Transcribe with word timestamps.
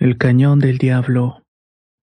El 0.00 0.16
Cañón 0.16 0.60
del 0.60 0.78
Diablo. 0.78 1.42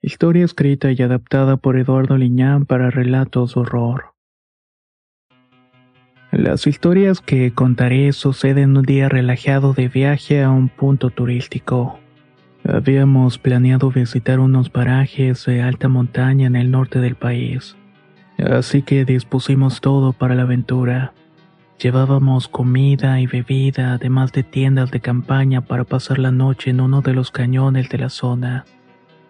Historia 0.04 0.46
escrita 0.46 0.92
y 0.92 1.02
adaptada 1.02 1.58
por 1.58 1.80
Eduardo 1.80 2.16
Liñán 2.16 2.68
para 2.68 2.92
relatos 2.92 3.56
de 3.56 3.62
horror. 3.62 4.14
Las 6.32 6.68
historias 6.68 7.22
que 7.22 7.52
contaré 7.56 8.14
suceden 8.14 8.78
un 8.78 8.86
día 8.86 9.10
relajado 9.10 9.74
de 9.74 9.88
viaje 9.88 10.44
a 10.44 10.52
un 10.52 10.70
punto 10.70 11.10
turístico. 11.10 12.00
Habíamos 12.64 13.40
planeado 13.40 13.90
visitar 13.90 14.40
unos 14.40 14.70
parajes 14.70 15.44
de 15.48 15.64
alta 15.64 15.88
montaña 15.88 16.46
en 16.46 16.56
el 16.56 16.70
norte 16.70 17.00
del 17.00 17.16
país, 17.16 17.78
así 18.38 18.84
que 18.84 19.06
dispusimos 19.06 19.82
todo 19.82 20.14
para 20.14 20.36
la 20.36 20.44
aventura. 20.44 21.16
Llevábamos 21.80 22.48
comida 22.48 23.22
y 23.22 23.28
bebida, 23.28 23.94
además 23.94 24.32
de 24.32 24.42
tiendas 24.42 24.90
de 24.90 25.00
campaña 25.00 25.62
para 25.62 25.84
pasar 25.84 26.18
la 26.18 26.32
noche 26.32 26.72
en 26.72 26.82
uno 26.82 27.02
de 27.02 27.14
los 27.14 27.30
cañones 27.30 27.88
de 27.90 28.00
la 28.00 28.10
zona. 28.10 28.66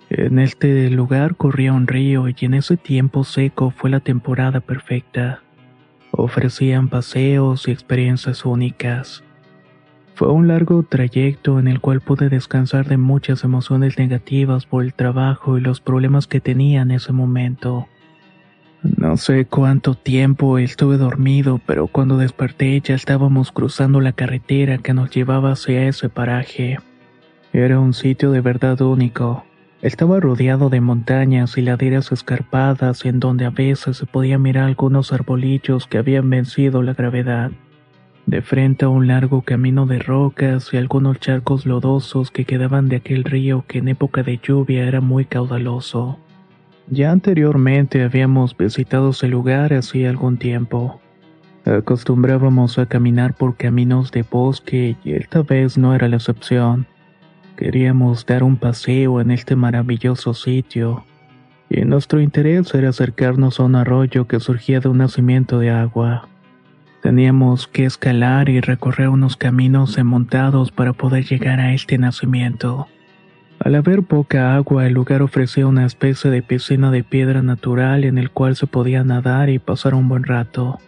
En 0.10 0.40
este 0.40 0.90
lugar 0.90 1.36
corría 1.36 1.74
un 1.74 1.88
río 1.88 2.30
y 2.30 2.36
en 2.40 2.54
ese 2.54 2.78
tiempo 2.78 3.26
seco 3.26 3.72
fue 3.72 3.90
la 3.90 4.00
temporada 4.00 4.62
perfecta. 4.62 5.42
Ofrecían 6.12 6.88
paseos 6.88 7.68
y 7.68 7.72
experiencias 7.72 8.46
únicas. 8.46 9.26
Fue 10.16 10.30
un 10.32 10.48
largo 10.48 10.84
trayecto 10.84 11.60
en 11.60 11.68
el 11.68 11.82
cual 11.82 12.00
pude 12.00 12.30
descansar 12.30 12.88
de 12.88 12.96
muchas 12.96 13.44
emociones 13.44 13.98
negativas 13.98 14.66
por 14.66 14.86
el 14.86 14.94
trabajo 14.94 15.58
y 15.58 15.62
los 15.62 15.82
problemas 15.82 16.28
que 16.28 16.40
tenía 16.40 16.82
en 16.82 16.92
ese 16.92 17.12
momento. 17.12 17.90
No 18.84 19.18
sé 19.18 19.46
cuánto 19.46 19.96
tiempo 19.96 20.58
estuve 20.60 20.98
dormido, 20.98 21.60
pero 21.66 21.88
cuando 21.88 22.18
desperté 22.18 22.80
ya 22.82 22.96
estábamos 22.96 23.52
cruzando 23.52 24.02
la 24.02 24.14
carretera 24.14 24.78
que 24.78 24.94
nos 24.94 25.10
llevaba 25.10 25.54
hacia 25.54 25.88
ese 25.88 26.10
paraje. 26.10 26.78
Era 27.54 27.80
un 27.80 27.94
sitio 27.94 28.32
de 28.32 28.42
verdad 28.42 28.80
único. 28.82 29.44
Estaba 29.82 30.20
rodeado 30.20 30.70
de 30.70 30.82
montañas 30.82 31.58
y 31.58 31.62
laderas 31.62 32.12
escarpadas 32.12 33.06
en 33.06 33.20
donde 33.20 33.46
a 33.46 33.50
veces 33.50 33.98
se 33.98 34.06
podía 34.06 34.38
mirar 34.38 34.66
algunos 34.66 35.12
arbolillos 35.12 35.88
que 35.88 35.98
habían 35.98 36.30
vencido 36.30 36.82
la 36.82 36.94
gravedad. 36.94 37.52
De 38.26 38.42
frente 38.42 38.86
a 38.86 38.90
un 38.90 39.08
largo 39.08 39.42
camino 39.44 39.86
de 39.86 40.00
rocas 40.00 40.74
y 40.74 40.78
algunos 40.78 41.20
charcos 41.20 41.66
lodosos 41.66 42.30
que 42.30 42.46
quedaban 42.46 42.90
de 42.90 42.98
aquel 42.98 43.24
río 43.24 43.66
que 43.68 43.78
en 43.78 43.88
época 43.88 44.22
de 44.22 44.40
lluvia 44.42 44.86
era 44.86 45.00
muy 45.00 45.26
caudaloso. 45.26 46.20
Ya 46.90 47.12
anteriormente 47.12 48.02
habíamos 48.04 48.56
visitado 48.56 49.10
ese 49.10 49.28
lugar 49.28 49.74
hacía 49.74 50.10
algún 50.10 50.38
tiempo. 50.38 51.02
Acostumbrábamos 51.66 52.80
a 52.80 52.86
caminar 52.86 53.34
por 53.36 53.58
caminos 53.58 54.10
de 54.12 54.24
bosque 54.24 54.96
y 55.04 55.12
esta 55.12 55.42
vez 55.42 55.78
no 55.78 55.94
era 55.94 56.08
la 56.08 56.16
excepción. 56.16 56.88
Queríamos 57.58 58.26
dar 58.26 58.44
un 58.44 58.56
paseo 58.56 59.20
en 59.20 59.32
este 59.32 59.58
maravilloso 59.58 60.34
sitio, 60.34 61.04
y 61.70 61.82
nuestro 61.82 62.22
interés 62.22 62.74
era 62.74 62.90
acercarnos 62.90 63.60
a 63.60 63.64
un 63.64 63.76
arroyo 63.76 64.28
que 64.28 64.40
surgía 64.40 64.80
de 64.80 64.88
un 64.88 65.00
nacimiento 65.00 65.60
de 65.60 65.72
agua. 65.72 66.30
Teníamos 67.02 67.68
que 67.68 67.84
escalar 67.84 68.48
y 68.48 68.62
recorrer 68.62 69.10
unos 69.10 69.36
caminos 69.36 69.98
enmontados 69.98 70.72
para 70.72 70.94
poder 70.94 71.26
llegar 71.26 71.60
a 71.60 71.74
este 71.74 71.98
nacimiento. 71.98 72.88
Al 73.68 73.76
haber 73.76 74.04
poca 74.04 74.56
agua, 74.56 74.88
el 74.88 74.94
lugar 74.94 75.22
ofrecía 75.22 75.68
una 75.68 75.86
especie 75.86 76.32
de 76.32 76.42
piscina 76.42 76.90
de 76.90 77.04
piedra 77.04 77.42
natural 77.42 78.06
en 78.06 78.18
el 78.18 78.32
cual 78.32 78.56
se 78.56 78.66
podía 78.66 79.04
nadar 79.04 79.50
y 79.50 79.60
pasar 79.60 79.94
un 79.94 80.08
buen 80.08 80.24
rato. 80.24 80.80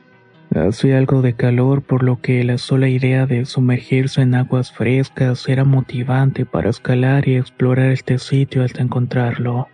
Hacía 0.55 0.97
algo 0.97 1.21
de 1.21 1.33
calor, 1.33 1.81
por 1.81 2.03
lo 2.03 2.21
que 2.21 2.41
la 2.45 2.57
sola 2.57 2.87
idea 2.87 3.25
de 3.25 3.43
sumergirse 3.43 4.21
en 4.21 4.33
aguas 4.33 4.71
frescas 4.71 5.45
era 5.49 5.65
motivante 5.65 6.45
para 6.45 6.69
escalar 6.69 7.27
y 7.27 7.35
explorar 7.35 7.91
este 7.91 8.17
sitio 8.17 8.63
hasta 8.63 8.81
encontrarlo. 8.81 9.67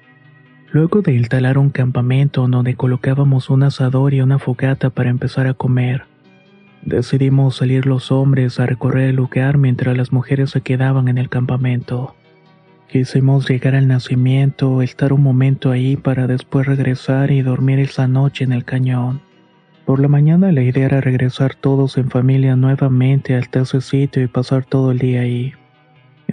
Luego 0.71 1.03
de 1.03 1.13
instalar 1.13 1.59
un 1.59 1.69
campamento 1.69 2.47
donde 2.47 2.73
colocábamos 2.73 3.51
un 3.51 3.61
asador 3.61 4.15
y 4.15 4.21
una 4.21 4.39
fogata 4.39 4.89
para 4.89 5.11
empezar 5.11 5.45
a 5.45 5.53
comer, 5.53 6.05
decidimos 6.81 7.57
salir 7.57 7.85
los 7.85 8.11
hombres 8.11 8.59
a 8.59 8.65
recorrer 8.65 9.09
el 9.09 9.17
lugar 9.17 9.59
mientras 9.59 9.95
las 9.95 10.11
mujeres 10.11 10.49
se 10.49 10.61
quedaban 10.61 11.07
en 11.07 11.19
el 11.19 11.29
campamento. 11.29 12.15
Quisimos 12.87 13.49
llegar 13.49 13.75
al 13.75 13.87
nacimiento, 13.87 14.81
estar 14.81 15.11
un 15.11 15.23
momento 15.23 15.71
ahí 15.71 15.97
para 15.97 16.27
después 16.27 16.67
regresar 16.67 17.31
y 17.31 17.41
dormir 17.41 17.79
esa 17.79 18.07
noche 18.07 18.43
en 18.43 18.53
el 18.53 18.63
cañón. 18.63 19.21
Por 19.85 19.99
la 19.99 20.07
mañana 20.07 20.51
la 20.51 20.61
idea 20.61 20.85
era 20.85 21.01
regresar 21.01 21.55
todos 21.55 21.97
en 21.97 22.09
familia 22.09 22.55
nuevamente 22.55 23.35
hasta 23.35 23.61
ese 23.61 23.81
sitio 23.81 24.23
y 24.23 24.27
pasar 24.27 24.65
todo 24.65 24.91
el 24.91 24.99
día 24.99 25.21
ahí. 25.21 25.53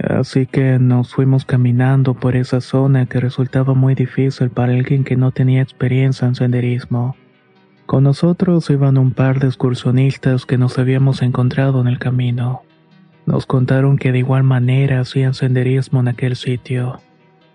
Así 0.00 0.46
que 0.46 0.78
nos 0.78 1.14
fuimos 1.14 1.44
caminando 1.44 2.14
por 2.14 2.34
esa 2.36 2.60
zona 2.60 3.06
que 3.06 3.20
resultaba 3.20 3.74
muy 3.74 3.94
difícil 3.94 4.50
para 4.50 4.72
alguien 4.72 5.04
que 5.04 5.16
no 5.16 5.32
tenía 5.32 5.62
experiencia 5.62 6.26
en 6.26 6.34
senderismo. 6.34 7.16
Con 7.86 8.04
nosotros 8.04 8.70
iban 8.70 8.96
un 8.96 9.12
par 9.12 9.38
de 9.38 9.48
excursionistas 9.48 10.46
que 10.46 10.56
nos 10.56 10.78
habíamos 10.78 11.20
encontrado 11.20 11.80
en 11.80 11.88
el 11.88 11.98
camino. 11.98 12.62
Nos 13.26 13.46
contaron 13.46 13.98
que 13.98 14.12
de 14.12 14.18
igual 14.18 14.42
manera 14.42 15.00
hacían 15.00 15.34
senderismo 15.34 16.00
en 16.00 16.08
aquel 16.08 16.36
sitio. 16.36 17.00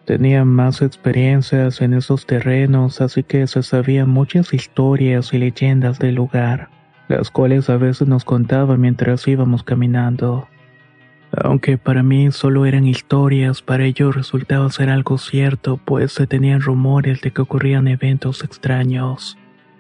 Tenían 0.05 0.47
más 0.47 0.81
experiencias 0.81 1.81
en 1.81 1.93
esos 1.93 2.25
terrenos, 2.25 3.01
así 3.01 3.23
que 3.23 3.45
se 3.47 3.61
sabían 3.61 4.09
muchas 4.09 4.53
historias 4.53 5.33
y 5.33 5.37
leyendas 5.37 5.99
del 5.99 6.15
lugar, 6.15 6.69
las 7.09 7.29
cuales 7.29 7.69
a 7.69 7.75
veces 7.75 8.07
nos 8.07 8.23
contaban 8.23 8.79
mientras 8.79 9.27
íbamos 9.27 9.63
caminando. 9.63 10.47
Aunque 11.31 11.77
para 11.77 12.03
mí 12.03 12.31
solo 12.31 12.65
eran 12.65 12.87
historias, 12.87 13.61
para 13.61 13.83
ellos 13.83 14.15
resultaba 14.15 14.69
ser 14.71 14.89
algo 14.89 15.17
cierto, 15.17 15.77
pues 15.83 16.13
se 16.13 16.25
tenían 16.25 16.61
rumores 16.61 17.19
de 17.19 17.31
que 17.31 17.41
ocurrían 17.41 17.89
eventos 17.89 18.45
extraños. 18.45 19.37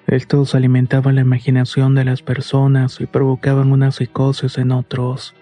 Estos 0.07 0.55
alimentaban 0.55 1.15
la 1.15 1.21
imaginación 1.21 1.95
de 1.95 2.03
las 2.03 2.21
personas 2.21 2.99
y 2.99 3.05
provocaban 3.05 3.71
una 3.71 3.91
psicosis 3.91 4.57
en 4.57 4.71
otros. 4.71 5.35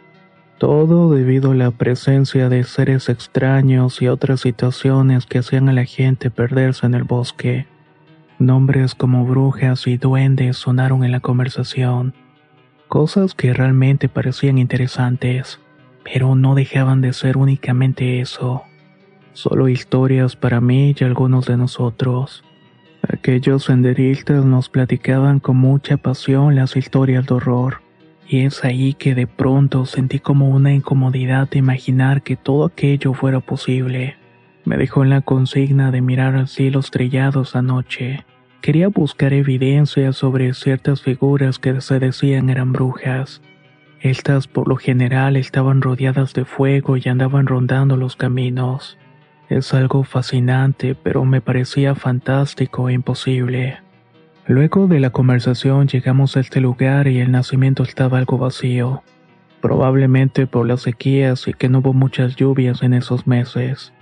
Todo 0.57 1.13
debido 1.13 1.51
a 1.51 1.55
la 1.55 1.71
presencia 1.71 2.47
de 2.47 2.63
seres 2.63 3.09
extraños 3.09 4.01
y 4.01 4.07
otras 4.07 4.39
situaciones 4.39 5.25
que 5.25 5.39
hacían 5.39 5.67
a 5.67 5.73
la 5.73 5.83
gente 5.83 6.31
perderse 6.31 6.85
en 6.85 6.93
el 6.93 7.03
bosque. 7.03 7.67
Nombres 8.39 8.95
como 8.95 9.25
brujas 9.25 9.85
y 9.85 9.97
duendes 9.97 10.55
sonaron 10.55 11.03
en 11.03 11.11
la 11.11 11.19
conversación. 11.19 12.13
Cosas 12.87 13.35
que 13.35 13.53
realmente 13.53 14.07
parecían 14.07 14.57
interesantes, 14.57 15.59
pero 16.05 16.35
no 16.35 16.55
dejaban 16.55 17.01
de 17.01 17.11
ser 17.11 17.35
únicamente 17.35 18.21
eso. 18.21 18.63
Solo 19.33 19.67
historias 19.67 20.37
para 20.37 20.61
mí 20.61 20.95
y 20.97 21.03
algunos 21.03 21.47
de 21.47 21.57
nosotros. 21.57 22.45
Aquellos 23.01 23.65
senderistas 23.65 24.45
nos 24.45 24.69
platicaban 24.69 25.41
con 25.41 25.57
mucha 25.57 25.97
pasión 25.97 26.55
las 26.55 26.77
historias 26.77 27.25
de 27.25 27.33
horror 27.33 27.84
y 28.27 28.41
es 28.41 28.63
ahí 28.63 28.93
que 28.93 29.15
de 29.15 29.27
pronto 29.27 29.85
sentí 29.85 30.19
como 30.19 30.49
una 30.49 30.73
incomodidad 30.73 31.49
de 31.49 31.59
imaginar 31.59 32.23
que 32.23 32.35
todo 32.35 32.65
aquello 32.65 33.13
fuera 33.13 33.39
posible. 33.39 34.17
Me 34.65 34.77
dejó 34.77 35.03
en 35.03 35.11
la 35.11 35.21
consigna 35.21 35.91
de 35.91 36.01
mirar 36.01 36.35
al 36.35 36.47
cielo 36.47 36.79
estrellados 36.79 37.55
anoche. 37.55 38.25
Quería 38.61 38.87
buscar 38.87 39.31
evidencia 39.33 40.11
sobre 40.11 40.53
ciertas 40.55 41.03
figuras 41.03 41.59
que 41.59 41.79
se 41.81 41.99
decían 41.99 42.49
eran 42.49 42.73
brujas. 42.73 43.41
Estas 44.01 44.47
por 44.47 44.67
lo 44.67 44.75
general 44.75 45.35
estaban 45.35 45.81
rodeadas 45.81 46.33
de 46.33 46.45
fuego 46.45 46.97
y 46.97 47.07
andaban 47.07 47.45
rondando 47.45 47.95
los 47.95 48.15
caminos. 48.15 48.97
Es 49.49 49.73
algo 49.75 50.03
fascinante, 50.03 50.95
pero 50.95 51.25
me 51.25 51.41
parecía 51.41 51.93
fantástico 51.93 52.89
e 52.89 52.93
imposible. 52.93 53.84
Luego 54.47 54.87
de 54.87 54.99
la 54.99 55.09
conversación 55.09 55.87
llegamos 55.87 56.37
a 56.37 56.39
este 56.39 56.61
lugar 56.61 57.07
y 57.07 57.19
el 57.19 57.31
nacimiento 57.31 57.81
estaba 57.81 58.19
algo 58.19 58.37
vacío. 58.37 59.03
probablemente 59.61 60.45
por 60.45 60.67
las 60.67 60.81
sequías 60.81 61.47
y 61.47 61.53
que 61.53 61.69
no 61.69 61.79
hubo 61.79 61.91
muchas 61.91 62.35
lluvias 62.35 62.83
en 62.83 62.93
esos 62.93 63.25
meses. 63.25 63.93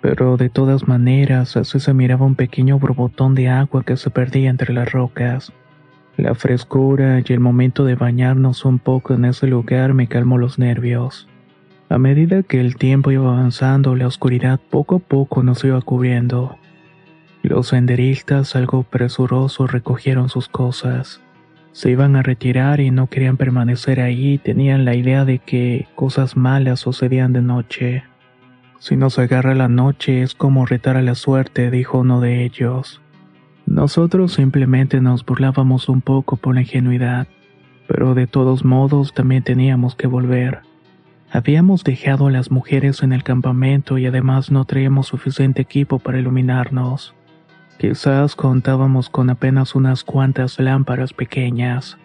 Pero 0.00 0.36
de 0.36 0.48
todas 0.48 0.88
maneras, 0.88 1.56
así 1.56 1.78
se 1.78 1.94
miraba 1.94 2.26
un 2.26 2.34
pequeño 2.34 2.80
borbotón 2.80 3.36
de 3.36 3.48
agua 3.48 3.84
que 3.84 3.96
se 3.96 4.10
perdía 4.10 4.50
entre 4.50 4.74
las 4.74 4.90
rocas. 4.90 5.52
La 6.16 6.34
frescura 6.34 7.22
y 7.24 7.32
el 7.32 7.38
momento 7.38 7.84
de 7.84 7.94
bañarnos 7.94 8.64
un 8.64 8.80
poco 8.80 9.14
en 9.14 9.24
ese 9.24 9.46
lugar 9.46 9.94
me 9.94 10.08
calmó 10.08 10.36
los 10.36 10.58
nervios. 10.58 11.28
A 11.88 11.98
medida 11.98 12.42
que 12.42 12.60
el 12.60 12.74
tiempo 12.74 13.12
iba 13.12 13.32
avanzando, 13.32 13.94
la 13.94 14.08
oscuridad 14.08 14.58
poco 14.68 14.96
a 14.96 14.98
poco 14.98 15.44
nos 15.44 15.62
iba 15.62 15.80
cubriendo. 15.80 16.58
Los 17.44 17.68
senderistas, 17.68 18.56
algo 18.56 18.84
presurosos, 18.84 19.70
recogieron 19.70 20.30
sus 20.30 20.48
cosas. 20.48 21.20
Se 21.72 21.90
iban 21.90 22.16
a 22.16 22.22
retirar 22.22 22.80
y 22.80 22.90
no 22.90 23.08
querían 23.08 23.36
permanecer 23.36 24.00
ahí, 24.00 24.38
tenían 24.38 24.86
la 24.86 24.94
idea 24.94 25.26
de 25.26 25.40
que 25.40 25.86
cosas 25.94 26.38
malas 26.38 26.80
sucedían 26.80 27.34
de 27.34 27.42
noche. 27.42 28.04
Si 28.78 28.96
nos 28.96 29.18
agarra 29.18 29.54
la 29.54 29.68
noche 29.68 30.22
es 30.22 30.34
como 30.34 30.64
retar 30.64 30.96
a 30.96 31.02
la 31.02 31.14
suerte, 31.14 31.70
dijo 31.70 31.98
uno 31.98 32.22
de 32.22 32.46
ellos. 32.46 33.02
Nosotros 33.66 34.32
simplemente 34.32 35.02
nos 35.02 35.22
burlábamos 35.22 35.90
un 35.90 36.00
poco 36.00 36.38
por 36.38 36.54
la 36.54 36.62
ingenuidad, 36.62 37.26
pero 37.86 38.14
de 38.14 38.26
todos 38.26 38.64
modos 38.64 39.12
también 39.12 39.42
teníamos 39.42 39.94
que 39.94 40.06
volver. 40.06 40.60
Habíamos 41.30 41.84
dejado 41.84 42.28
a 42.28 42.30
las 42.30 42.50
mujeres 42.50 43.02
en 43.02 43.12
el 43.12 43.22
campamento 43.22 43.98
y 43.98 44.06
además 44.06 44.50
no 44.50 44.64
traíamos 44.64 45.08
suficiente 45.08 45.60
equipo 45.60 45.98
para 45.98 46.18
iluminarnos. 46.18 47.14
Quizás 47.78 48.36
contábamos 48.36 49.10
con 49.10 49.30
apenas 49.30 49.74
unas 49.74 50.04
cuantas 50.04 50.58
lámparas 50.58 51.12
pequeñas. 51.12 51.98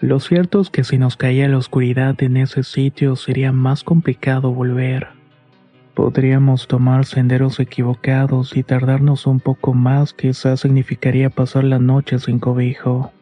Lo 0.00 0.20
cierto 0.20 0.60
es 0.60 0.70
que 0.70 0.84
si 0.84 0.98
nos 0.98 1.16
caía 1.16 1.48
la 1.48 1.58
oscuridad 1.58 2.20
en 2.22 2.36
ese 2.36 2.62
sitio 2.64 3.16
sería 3.16 3.52
más 3.52 3.84
complicado 3.84 4.52
volver. 4.52 5.08
Podríamos 5.94 6.68
tomar 6.68 7.06
senderos 7.06 7.58
equivocados 7.60 8.56
y 8.56 8.62
tardarnos 8.62 9.26
un 9.26 9.40
poco 9.40 9.72
más, 9.72 10.12
quizás 10.12 10.60
significaría 10.60 11.30
pasar 11.30 11.64
la 11.64 11.78
noche 11.78 12.18
sin 12.18 12.38
cobijo. 12.38 13.12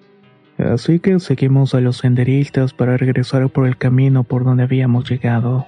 Así 0.58 0.98
que 0.98 1.20
seguimos 1.20 1.74
a 1.74 1.80
los 1.80 1.98
senderistas 1.98 2.72
para 2.72 2.96
regresar 2.96 3.48
por 3.50 3.66
el 3.66 3.76
camino 3.76 4.24
por 4.24 4.44
donde 4.44 4.64
habíamos 4.64 5.08
llegado 5.08 5.66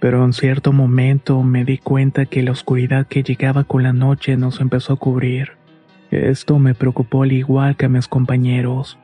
pero 0.00 0.24
en 0.24 0.32
cierto 0.32 0.72
momento 0.72 1.42
me 1.42 1.64
di 1.64 1.78
cuenta 1.78 2.26
que 2.26 2.42
la 2.42 2.52
oscuridad 2.52 3.06
que 3.06 3.22
llegaba 3.22 3.64
con 3.64 3.82
la 3.82 3.92
noche 3.92 4.36
nos 4.36 4.60
empezó 4.60 4.92
a 4.92 4.96
cubrir. 4.96 5.52
Esto 6.10 6.58
me 6.58 6.74
preocupó 6.74 7.24
al 7.24 7.32
igual 7.32 7.76
que 7.76 7.86
a 7.86 7.88
mis 7.88 8.08
compañeros. 8.08 8.98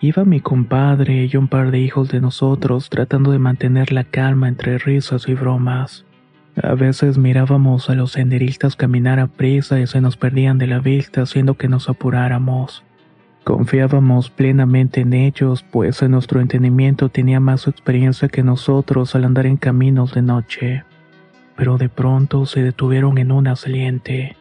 Iba 0.00 0.24
mi 0.24 0.40
compadre 0.40 1.24
y 1.24 1.36
un 1.36 1.48
par 1.48 1.70
de 1.70 1.80
hijos 1.80 2.10
de 2.10 2.20
nosotros 2.20 2.90
tratando 2.90 3.32
de 3.32 3.38
mantener 3.38 3.92
la 3.92 4.04
calma 4.04 4.48
entre 4.48 4.78
risas 4.78 5.26
y 5.26 5.34
bromas. 5.34 6.04
A 6.62 6.74
veces 6.74 7.18
mirábamos 7.18 7.90
a 7.90 7.94
los 7.94 8.12
senderistas 8.12 8.76
caminar 8.76 9.20
a 9.20 9.26
prisa 9.26 9.80
y 9.80 9.86
se 9.86 10.00
nos 10.00 10.16
perdían 10.16 10.58
de 10.58 10.66
la 10.66 10.78
vista 10.78 11.22
haciendo 11.22 11.54
que 11.54 11.68
nos 11.68 11.88
apuráramos. 11.88 12.84
Confiábamos 13.46 14.28
plenamente 14.28 15.02
en 15.02 15.12
ellos, 15.12 15.62
pues 15.62 16.02
en 16.02 16.10
nuestro 16.10 16.40
entendimiento 16.40 17.10
tenía 17.10 17.38
más 17.38 17.68
experiencia 17.68 18.26
que 18.26 18.42
nosotros 18.42 19.14
al 19.14 19.22
andar 19.22 19.46
en 19.46 19.56
caminos 19.56 20.14
de 20.14 20.22
noche. 20.22 20.82
Pero 21.54 21.78
de 21.78 21.88
pronto 21.88 22.44
se 22.46 22.64
detuvieron 22.64 23.18
en 23.18 23.30
una 23.30 23.54
saliente. 23.54 24.36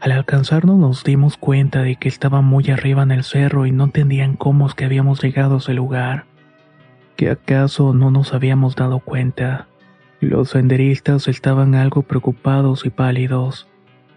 Al 0.00 0.10
alcanzarnos 0.10 0.76
nos 0.76 1.04
dimos 1.04 1.36
cuenta 1.36 1.82
de 1.82 1.94
que 1.94 2.08
estaba 2.08 2.40
muy 2.40 2.68
arriba 2.68 3.04
en 3.04 3.12
el 3.12 3.22
cerro 3.22 3.64
y 3.64 3.70
no 3.70 3.84
entendían 3.84 4.34
cómo 4.34 4.66
es 4.66 4.74
que 4.74 4.86
habíamos 4.86 5.22
llegado 5.22 5.54
a 5.54 5.58
ese 5.58 5.74
lugar. 5.74 6.24
¿Que 7.14 7.30
acaso 7.30 7.94
no 7.94 8.10
nos 8.10 8.34
habíamos 8.34 8.74
dado 8.74 8.98
cuenta? 8.98 9.68
Los 10.18 10.50
senderistas 10.50 11.28
estaban 11.28 11.76
algo 11.76 12.02
preocupados 12.02 12.86
y 12.86 12.90
pálidos. 12.90 13.68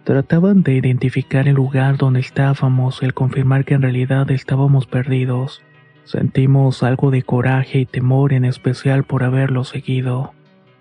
Trataban 0.06 0.62
de 0.62 0.74
identificar 0.76 1.48
el 1.48 1.56
lugar 1.56 1.96
donde 1.96 2.20
estábamos 2.20 3.02
y 3.02 3.06
al 3.06 3.12
confirmar 3.12 3.64
que 3.64 3.74
en 3.74 3.82
realidad 3.82 4.30
estábamos 4.30 4.86
perdidos. 4.86 5.62
Sentimos 6.04 6.84
algo 6.84 7.10
de 7.10 7.24
coraje 7.24 7.80
y 7.80 7.86
temor 7.86 8.32
en 8.32 8.44
especial 8.44 9.02
por 9.02 9.24
haberlo 9.24 9.64
seguido. 9.64 10.32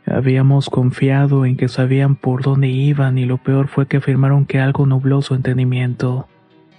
Habíamos 0.05 0.69
confiado 0.69 1.47
en 1.47 1.57
que 1.57 1.69
sabían 1.69 2.15
por 2.15 2.43
dónde 2.43 2.67
iban 2.67 3.17
y 3.17 3.25
lo 3.25 3.37
peor 3.37 3.67
fue 3.67 3.87
que 3.87 3.97
afirmaron 3.97 4.45
que 4.45 4.59
algo 4.59 4.85
nubló 4.85 5.23
su 5.23 5.33
entendimiento. 5.33 6.27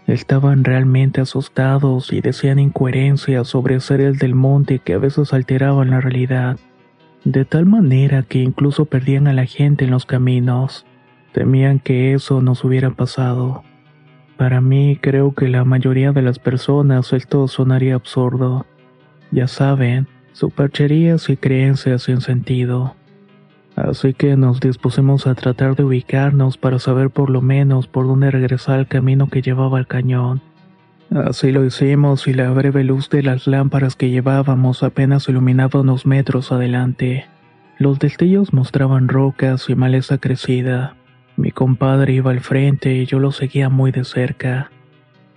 Estaban 0.06 0.62
realmente 0.62 1.20
asustados 1.20 2.12
y 2.12 2.20
decían 2.20 2.60
incoherencias 2.60 3.48
sobre 3.48 3.80
seres 3.80 4.20
del 4.20 4.36
monte 4.36 4.78
que 4.78 4.92
a 4.92 4.98
veces 4.98 5.32
alteraban 5.32 5.90
la 5.90 6.00
realidad, 6.00 6.58
de 7.24 7.44
tal 7.44 7.66
manera 7.66 8.22
que 8.22 8.38
incluso 8.38 8.84
perdían 8.84 9.26
a 9.26 9.32
la 9.32 9.46
gente 9.46 9.84
en 9.84 9.90
los 9.90 10.06
caminos. 10.06 10.86
Temían 11.36 11.80
que 11.80 12.14
eso 12.14 12.40
nos 12.40 12.64
hubiera 12.64 12.92
pasado. 12.92 13.62
Para 14.38 14.62
mí 14.62 14.98
creo 14.98 15.34
que 15.34 15.48
la 15.48 15.66
mayoría 15.66 16.12
de 16.12 16.22
las 16.22 16.38
personas 16.38 17.12
esto 17.12 17.46
sonaría 17.46 17.94
absurdo. 17.94 18.64
Ya 19.32 19.46
saben, 19.46 20.08
supercherías 20.32 21.28
y 21.28 21.36
creencias 21.36 22.04
sin 22.04 22.22
sentido. 22.22 22.96
Así 23.76 24.14
que 24.14 24.34
nos 24.38 24.60
dispusimos 24.60 25.26
a 25.26 25.34
tratar 25.34 25.76
de 25.76 25.84
ubicarnos 25.84 26.56
para 26.56 26.78
saber 26.78 27.10
por 27.10 27.28
lo 27.28 27.42
menos 27.42 27.86
por 27.86 28.06
dónde 28.06 28.30
regresar 28.30 28.78
al 28.78 28.88
camino 28.88 29.28
que 29.28 29.42
llevaba 29.42 29.76
al 29.76 29.86
cañón. 29.86 30.40
Así 31.10 31.52
lo 31.52 31.66
hicimos 31.66 32.26
y 32.28 32.32
la 32.32 32.48
breve 32.48 32.82
luz 32.82 33.10
de 33.10 33.22
las 33.22 33.46
lámparas 33.46 33.94
que 33.94 34.08
llevábamos 34.08 34.82
apenas 34.82 35.28
iluminaba 35.28 35.80
unos 35.80 36.06
metros 36.06 36.50
adelante. 36.50 37.26
Los 37.78 37.98
destellos 37.98 38.54
mostraban 38.54 39.08
rocas 39.08 39.68
y 39.68 39.74
maleza 39.74 40.16
crecida. 40.16 40.95
Mi 41.36 41.50
compadre 41.50 42.14
iba 42.14 42.30
al 42.30 42.40
frente 42.40 42.94
y 42.94 43.06
yo 43.06 43.18
lo 43.18 43.30
seguía 43.30 43.68
muy 43.68 43.92
de 43.92 44.04
cerca. 44.04 44.70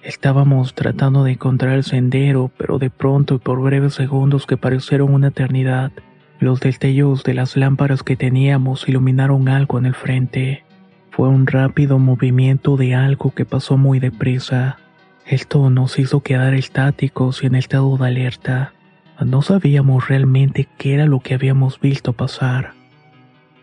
Estábamos 0.02 0.74
tratando 0.74 1.26
de 1.26 1.34
encontrar 1.34 1.74
el 1.74 1.84
sendero, 1.84 2.52
pero 2.58 2.80
de 2.80 2.90
pronto 2.90 3.36
y 3.36 3.38
por 3.40 3.62
breves 3.62 3.96
segundos 3.96 4.46
que 4.46 4.56
parecieron 4.56 5.14
una 5.14 5.28
eternidad, 5.28 5.92
los 6.40 6.62
destellos 6.62 7.24
de 7.24 7.34
las 7.34 7.58
lámparas 7.58 8.02
que 8.02 8.16
teníamos 8.16 8.88
iluminaron 8.88 9.50
algo 9.50 9.78
en 9.78 9.86
el 9.86 9.94
frente. 9.94 10.64
Fue 11.12 11.28
un 11.28 11.48
rápido 11.48 12.00
movimiento 12.00 12.78
de 12.78 12.96
algo 12.96 13.32
que 13.32 13.44
pasó 13.44 13.76
muy 13.76 14.00
deprisa. 14.00 14.78
Esto 15.26 15.70
nos 15.70 16.00
hizo 16.00 16.22
quedar 16.22 16.54
estáticos 16.54 17.44
y 17.44 17.48
en 17.48 17.56
estado 17.56 17.98
de 17.98 18.08
alerta. 18.08 18.72
No 19.20 19.42
sabíamos 19.42 20.08
realmente 20.08 20.70
qué 20.78 20.94
era 20.94 21.06
lo 21.06 21.20
que 21.20 21.34
habíamos 21.34 21.82
visto 21.82 22.14
pasar. 22.14 22.79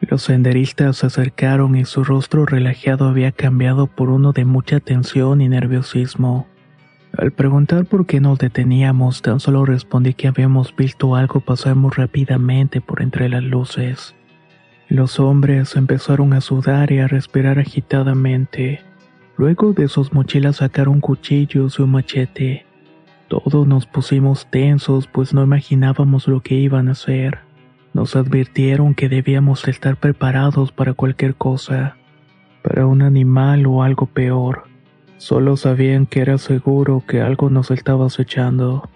Los 0.01 0.23
senderistas 0.23 0.99
se 0.99 1.07
acercaron 1.07 1.77
y 1.77 1.85
su 1.85 2.05
rostro 2.05 2.45
relajado 2.45 3.09
había 3.09 3.33
cambiado 3.33 3.87
por 3.87 4.11
uno 4.11 4.33
de 4.33 4.45
mucha 4.45 4.79
tensión 4.79 5.41
y 5.41 5.49
nerviosismo. 5.49 6.47
Al 7.17 7.33
preguntar 7.33 7.87
por 7.87 8.05
qué 8.05 8.21
nos 8.21 8.39
deteníamos, 8.39 9.23
tan 9.23 9.41
solo 9.41 9.65
respondí 9.65 10.13
que 10.13 10.29
habíamos 10.29 10.77
visto 10.77 11.15
algo 11.17 11.41
pasar 11.41 11.75
muy 11.75 11.91
rápidamente 11.91 12.83
por 12.83 13.01
entre 13.01 13.31
las 13.31 13.43
luces. 13.43 14.15
Los 14.89 15.19
hombres 15.19 15.75
empezaron 15.77 16.35
a 16.35 16.43
sudar 16.43 16.93
y 16.93 16.99
a 16.99 17.09
respirar 17.09 17.59
agitadamente. 17.59 18.83
Luego 19.39 19.73
de 19.73 19.89
sus 19.89 20.13
mochilas 20.13 20.57
sacaron 20.57 21.01
cuchillos 21.01 21.79
y 21.79 21.83
un 21.83 21.91
machete. 21.93 22.67
Todos 23.29 23.67
nos 23.67 23.87
pusimos 23.87 24.47
tensos 24.51 25.07
pues 25.07 25.33
no 25.33 25.43
imaginábamos 25.43 26.29
lo 26.29 26.43
que 26.43 26.55
iban 26.55 26.89
a 26.89 26.93
hacer. 26.93 27.46
Nos 27.97 28.15
advirtieron 28.15 28.95
que 28.95 29.09
debíamos 29.09 29.67
estar 29.69 29.97
preparados 29.97 30.71
para 30.71 30.93
cualquier 30.93 31.35
cosa, 31.35 31.97
para 32.61 32.85
un 32.85 33.01
animal 33.01 33.65
o 33.65 33.83
algo 33.83 34.05
peor. 34.05 34.65
Solo 35.17 35.57
sabían 35.57 36.05
que 36.05 36.21
era 36.21 36.37
seguro 36.37 37.03
que 37.09 37.23
algo 37.23 37.49
nos 37.49 37.71
estaba 37.71 38.05
acechando. 38.05 38.87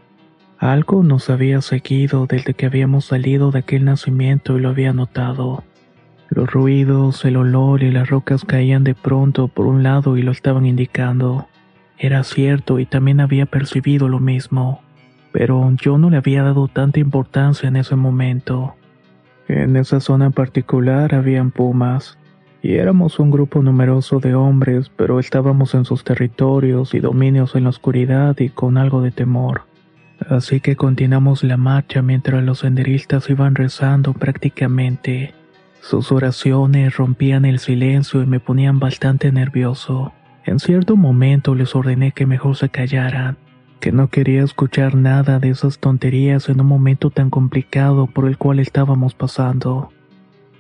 Algo 0.58 1.02
nos 1.02 1.30
había 1.30 1.62
seguido 1.62 2.26
desde 2.26 2.52
que 2.52 2.66
habíamos 2.66 3.06
salido 3.06 3.50
de 3.50 3.60
aquel 3.60 3.86
nacimiento 3.86 4.58
y 4.58 4.60
lo 4.60 4.68
había 4.68 4.92
notado. 4.92 5.64
Los 6.28 6.50
ruidos, 6.50 7.24
el 7.24 7.38
olor 7.38 7.82
y 7.82 7.90
las 7.90 8.10
rocas 8.10 8.44
caían 8.44 8.84
de 8.84 8.94
pronto 8.94 9.48
por 9.48 9.64
un 9.64 9.82
lado 9.82 10.18
y 10.18 10.22
lo 10.22 10.30
estaban 10.30 10.66
indicando. 10.66 11.48
Era 11.96 12.22
cierto 12.22 12.78
y 12.78 12.84
también 12.84 13.20
había 13.20 13.46
percibido 13.46 14.10
lo 14.10 14.20
mismo, 14.20 14.82
pero 15.32 15.72
yo 15.76 15.96
no 15.96 16.10
le 16.10 16.18
había 16.18 16.42
dado 16.42 16.68
tanta 16.68 17.00
importancia 17.00 17.66
en 17.66 17.76
ese 17.76 17.96
momento. 17.96 18.74
En 19.50 19.76
esa 19.76 19.98
zona 19.98 20.26
en 20.26 20.32
particular 20.32 21.12
habían 21.12 21.50
pumas, 21.50 22.16
y 22.62 22.74
éramos 22.74 23.18
un 23.18 23.32
grupo 23.32 23.60
numeroso 23.62 24.20
de 24.20 24.36
hombres, 24.36 24.92
pero 24.94 25.18
estábamos 25.18 25.74
en 25.74 25.84
sus 25.84 26.04
territorios 26.04 26.94
y 26.94 27.00
dominios 27.00 27.56
en 27.56 27.64
la 27.64 27.70
oscuridad 27.70 28.38
y 28.38 28.50
con 28.50 28.78
algo 28.78 29.02
de 29.02 29.10
temor. 29.10 29.62
Así 30.28 30.60
que 30.60 30.76
continuamos 30.76 31.42
la 31.42 31.56
marcha 31.56 32.00
mientras 32.00 32.44
los 32.44 32.60
senderistas 32.60 33.28
iban 33.28 33.56
rezando 33.56 34.12
prácticamente. 34.12 35.34
Sus 35.80 36.12
oraciones 36.12 36.96
rompían 36.96 37.44
el 37.44 37.58
silencio 37.58 38.22
y 38.22 38.26
me 38.26 38.38
ponían 38.38 38.78
bastante 38.78 39.32
nervioso. 39.32 40.12
En 40.44 40.60
cierto 40.60 40.96
momento 40.96 41.56
les 41.56 41.74
ordené 41.74 42.12
que 42.12 42.24
mejor 42.24 42.54
se 42.54 42.68
callaran. 42.68 43.36
Que 43.80 43.92
no 43.92 44.08
quería 44.08 44.44
escuchar 44.44 44.94
nada 44.94 45.38
de 45.38 45.48
esas 45.48 45.78
tonterías 45.78 46.48
en 46.50 46.60
un 46.60 46.66
momento 46.66 47.10
tan 47.10 47.30
complicado 47.30 48.06
por 48.06 48.28
el 48.28 48.36
cual 48.36 48.58
estábamos 48.58 49.14
pasando. 49.14 49.90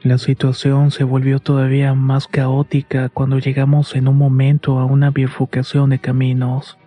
La 0.02 0.16
situación 0.16 0.90
se 0.90 1.04
volvió 1.04 1.40
todavía 1.40 1.92
más 1.92 2.26
caótica 2.26 3.10
cuando 3.10 3.38
llegamos 3.38 3.94
en 3.94 4.08
un 4.08 4.16
momento 4.16 4.78
a 4.78 4.86
una 4.86 5.10
bifurcación 5.10 5.90
de 5.90 5.98
caminos. 5.98 6.78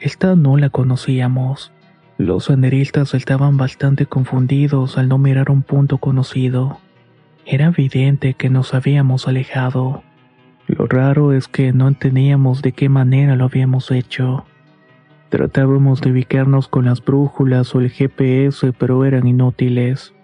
Esta 0.00 0.34
no 0.34 0.56
la 0.56 0.70
conocíamos. 0.70 1.72
Los 2.18 2.46
senderistas 2.46 3.14
estaban 3.14 3.56
bastante 3.56 4.06
confundidos 4.06 4.98
al 4.98 5.08
no 5.08 5.18
mirar 5.18 5.50
un 5.50 5.62
punto 5.62 5.98
conocido. 5.98 6.80
Era 7.44 7.66
evidente 7.66 8.34
que 8.34 8.50
nos 8.50 8.74
habíamos 8.74 9.28
alejado. 9.28 10.02
Lo 10.66 10.86
raro 10.86 11.32
es 11.32 11.46
que 11.46 11.72
no 11.72 11.86
entendíamos 11.86 12.62
de 12.62 12.72
qué 12.72 12.88
manera 12.88 13.36
lo 13.36 13.44
habíamos 13.44 13.92
hecho. 13.92 14.44
Tratábamos 15.28 16.00
de 16.00 16.12
ubicarnos 16.12 16.68
con 16.68 16.84
las 16.84 17.04
brújulas 17.04 17.74
o 17.74 17.80
el 17.80 17.90
GPS, 17.90 18.72
pero 18.72 19.04
eran 19.04 19.26
inútiles. 19.26 20.14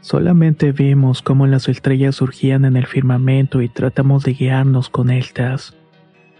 Solamente 0.00 0.72
vimos 0.72 1.22
cómo 1.22 1.46
las 1.46 1.68
estrellas 1.68 2.16
surgían 2.16 2.64
en 2.64 2.76
el 2.76 2.86
firmamento 2.86 3.62
y 3.62 3.68
tratamos 3.68 4.24
de 4.24 4.34
guiarnos 4.34 4.88
con 4.90 5.10
estas. 5.10 5.76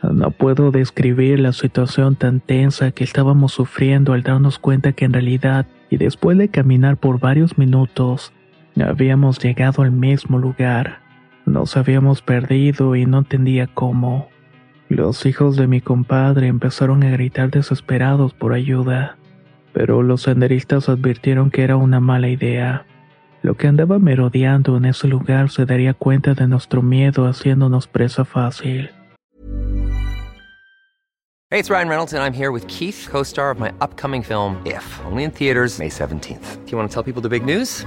No 0.03 0.33
puedo 0.33 0.73
describir 0.73 1.39
la 1.39 1.53
situación 1.53 2.17
tan 2.17 2.41
tensa 2.41 2.91
que 2.91 3.05
estábamos 3.05 3.53
sufriendo 3.53 4.13
al 4.13 4.25
darnos 4.25 4.59
cuenta 4.59 4.93
que 4.93 5.05
en 5.05 5.13
realidad, 5.13 5.67
y 5.91 5.97
después 5.97 6.37
de 6.39 6.49
caminar 6.49 6.97
por 6.97 7.21
varios 7.21 7.57
minutos, 7.57 8.33
habíamos 8.85 9.39
llegado 9.39 9.83
al 9.83 9.93
mismo 9.93 10.39
lugar. 10.39 11.01
Nos 11.47 11.77
habíamos 11.77 12.21
perdido 12.21 12.97
y 12.97 13.07
no 13.07 13.19
entendía 13.19 13.69
cómo. 13.69 14.32
Los 14.93 15.25
hijos 15.25 15.57
de 15.57 15.67
mi 15.67 15.81
compadre 15.81 16.49
empezaron 16.49 17.03
a 17.03 17.11
gritar 17.11 17.51
desesperados 17.51 18.35
por 18.35 18.53
ayuda, 18.53 19.17
pero 19.73 20.03
los 20.03 20.21
senderistas 20.21 20.91
advirtieron 20.91 21.51
que 21.51 21.65
era 21.65 21.77
una 21.77 21.99
mala 21.99 22.29
idea. 22.29 22.85
Lo 23.41 23.57
que 23.57 23.69
andaba 23.69 23.99
merodeando 23.99 24.77
en 24.77 24.85
ese 24.85 25.09
lugar 25.09 25.49
se 25.49 25.65
daría 25.65 25.95
cuenta 25.95 26.35
de 26.35 26.47
nuestro 26.47 26.83
miedo 26.83 27.27
haciéndonos 27.27 27.87
presa 27.87 28.27
fácil. 28.27 28.91
Hey, 31.51 31.59
it's 31.59 31.71
Ryan 31.71 31.89
Reynolds 31.89 32.13
and 32.13 32.23
I'm 32.23 32.35
here 32.35 32.51
with 32.53 32.67
Keith, 32.67 33.09
co-star 33.11 33.51
of 33.51 33.59
my 33.59 33.73
upcoming 33.81 34.23
film 34.23 34.61
If, 34.67 34.85
only 35.07 35.25
in 35.25 35.31
theaters 35.31 35.79
May 35.79 35.89
17th. 35.89 36.67
Do 36.67 36.71
you 36.71 36.77
want 36.77 36.91
to 36.91 36.93
tell 36.93 37.03
people 37.03 37.23
the 37.23 37.31
big 37.31 37.47
news? 37.47 37.87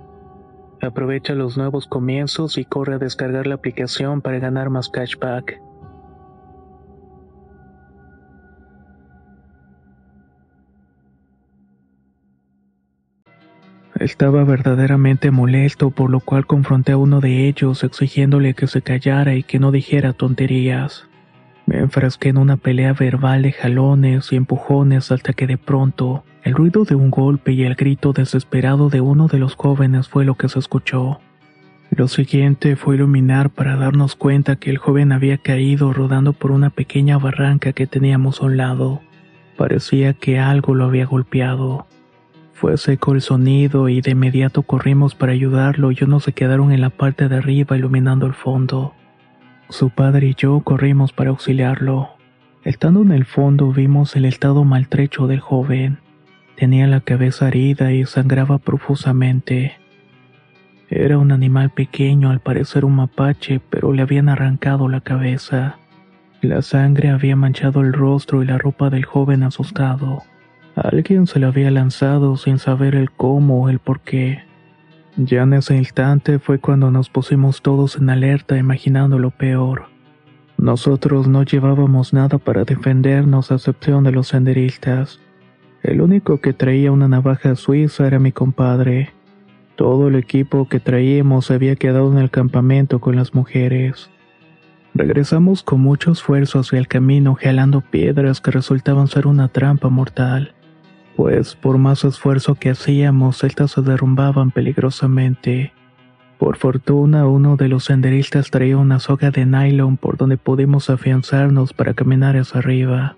Aprovecha 0.81 1.35
los 1.35 1.57
nuevos 1.57 1.85
comienzos 1.85 2.57
y 2.57 2.65
corre 2.65 2.95
a 2.95 2.97
descargar 2.97 3.45
la 3.45 3.55
aplicación 3.55 4.21
para 4.21 4.39
ganar 4.39 4.71
más 4.71 4.89
cashback. 4.89 5.61
Estaba 13.99 14.43
verdaderamente 14.43 15.29
molesto, 15.29 15.91
por 15.91 16.09
lo 16.09 16.21
cual 16.21 16.47
confronté 16.47 16.93
a 16.93 16.97
uno 16.97 17.21
de 17.21 17.47
ellos 17.47 17.83
exigiéndole 17.83 18.55
que 18.55 18.65
se 18.65 18.81
callara 18.81 19.35
y 19.35 19.43
que 19.43 19.59
no 19.59 19.71
dijera 19.71 20.13
tonterías. 20.13 21.10
Me 21.65 21.79
enfrasqué 21.79 22.29
en 22.29 22.37
una 22.37 22.57
pelea 22.57 22.93
verbal 22.93 23.43
de 23.43 23.51
jalones 23.51 24.31
y 24.31 24.35
empujones 24.35 25.11
hasta 25.11 25.33
que 25.33 25.47
de 25.47 25.57
pronto 25.57 26.23
el 26.43 26.53
ruido 26.53 26.85
de 26.85 26.95
un 26.95 27.11
golpe 27.11 27.51
y 27.51 27.63
el 27.63 27.75
grito 27.75 28.13
desesperado 28.13 28.89
de 28.89 28.99
uno 28.99 29.27
de 29.27 29.37
los 29.37 29.55
jóvenes 29.55 30.09
fue 30.09 30.25
lo 30.25 30.35
que 30.35 30.49
se 30.49 30.59
escuchó. 30.59 31.19
Lo 31.91 32.07
siguiente 32.07 32.75
fue 32.77 32.95
iluminar 32.95 33.49
para 33.49 33.75
darnos 33.75 34.15
cuenta 34.15 34.55
que 34.55 34.69
el 34.69 34.77
joven 34.77 35.11
había 35.11 35.37
caído 35.37 35.93
rodando 35.93 36.33
por 36.33 36.51
una 36.51 36.69
pequeña 36.69 37.17
barranca 37.17 37.73
que 37.73 37.85
teníamos 37.85 38.41
a 38.41 38.45
un 38.45 38.57
lado. 38.57 39.01
Parecía 39.57 40.13
que 40.13 40.39
algo 40.39 40.73
lo 40.73 40.85
había 40.85 41.05
golpeado. 41.05 41.85
Fue 42.53 42.77
seco 42.77 43.13
el 43.13 43.21
sonido 43.21 43.89
y 43.89 44.01
de 44.01 44.11
inmediato 44.11 44.63
corrimos 44.63 45.15
para 45.15 45.33
ayudarlo 45.33 45.91
y 45.91 45.97
unos 46.01 46.23
se 46.23 46.31
quedaron 46.31 46.71
en 46.71 46.81
la 46.81 46.91
parte 46.91 47.27
de 47.27 47.35
arriba 47.35 47.77
iluminando 47.77 48.25
el 48.25 48.33
fondo. 48.33 48.93
Su 49.71 49.89
padre 49.89 50.27
y 50.27 50.35
yo 50.35 50.59
corrimos 50.59 51.13
para 51.13 51.29
auxiliarlo. 51.29 52.09
Estando 52.65 53.03
en 53.03 53.13
el 53.13 53.23
fondo 53.23 53.71
vimos 53.71 54.17
el 54.17 54.25
estado 54.25 54.65
maltrecho 54.65 55.27
del 55.27 55.39
joven. 55.39 55.99
Tenía 56.57 56.87
la 56.87 56.99
cabeza 56.99 57.47
herida 57.47 57.93
y 57.93 58.03
sangraba 58.03 58.57
profusamente. 58.57 59.77
Era 60.89 61.17
un 61.17 61.31
animal 61.31 61.69
pequeño, 61.69 62.31
al 62.31 62.41
parecer 62.41 62.83
un 62.83 62.97
mapache, 62.97 63.61
pero 63.69 63.93
le 63.93 64.01
habían 64.01 64.27
arrancado 64.27 64.89
la 64.89 64.99
cabeza. 64.99 65.77
La 66.41 66.61
sangre 66.63 67.09
había 67.09 67.37
manchado 67.37 67.79
el 67.79 67.93
rostro 67.93 68.43
y 68.43 68.47
la 68.47 68.57
ropa 68.57 68.89
del 68.89 69.05
joven 69.05 69.41
asustado. 69.41 70.21
Alguien 70.75 71.27
se 71.27 71.39
le 71.39 71.45
había 71.45 71.71
lanzado 71.71 72.35
sin 72.35 72.59
saber 72.59 72.93
el 72.93 73.09
cómo 73.09 73.63
o 73.63 73.69
el 73.69 73.79
por 73.79 74.01
qué. 74.01 74.50
Ya 75.17 75.43
en 75.43 75.53
ese 75.53 75.75
instante 75.75 76.39
fue 76.39 76.59
cuando 76.59 76.89
nos 76.89 77.09
pusimos 77.09 77.61
todos 77.61 77.97
en 77.97 78.09
alerta 78.09 78.57
imaginando 78.57 79.19
lo 79.19 79.31
peor. 79.31 79.85
Nosotros 80.57 81.27
no 81.27 81.43
llevábamos 81.43 82.13
nada 82.13 82.37
para 82.37 82.63
defendernos 82.63 83.51
a 83.51 83.55
excepción 83.55 84.03
de 84.03 84.11
los 84.11 84.29
senderistas. 84.29 85.19
El 85.83 86.01
único 86.01 86.39
que 86.39 86.53
traía 86.53 86.91
una 86.91 87.07
navaja 87.07 87.55
suiza 87.55 88.07
era 88.07 88.19
mi 88.19 88.31
compadre. 88.31 89.09
Todo 89.75 90.07
el 90.07 90.15
equipo 90.15 90.69
que 90.69 90.79
traíamos 90.79 91.51
había 91.51 91.75
quedado 91.75 92.11
en 92.11 92.19
el 92.19 92.29
campamento 92.29 92.99
con 92.99 93.15
las 93.15 93.33
mujeres. 93.33 94.09
Regresamos 94.93 95.63
con 95.63 95.81
mucho 95.81 96.11
esfuerzo 96.11 96.59
hacia 96.59 96.77
el 96.77 96.87
camino 96.87 97.35
jalando 97.35 97.81
piedras 97.81 98.41
que 98.41 98.51
resultaban 98.51 99.07
ser 99.07 99.25
una 99.25 99.47
trampa 99.47 99.89
mortal, 99.89 100.53
pues 101.15 101.55
por 101.55 101.77
más 101.77 102.03
esfuerzo 102.03 102.55
que 102.55 102.69
hacíamos, 102.69 103.43
estas 103.43 103.71
se 103.71 103.81
derrumbaban 103.81 104.51
peligrosamente. 104.51 105.73
Por 106.37 106.57
fortuna, 106.57 107.27
uno 107.27 107.55
de 107.55 107.67
los 107.67 107.83
senderistas 107.85 108.49
traía 108.49 108.77
una 108.77 108.99
soga 108.99 109.29
de 109.29 109.45
nylon 109.45 109.97
por 109.97 110.17
donde 110.17 110.37
pudimos 110.37 110.89
afianzarnos 110.89 111.73
para 111.73 111.93
caminar 111.93 112.35
hacia 112.35 112.59
arriba. 112.59 113.15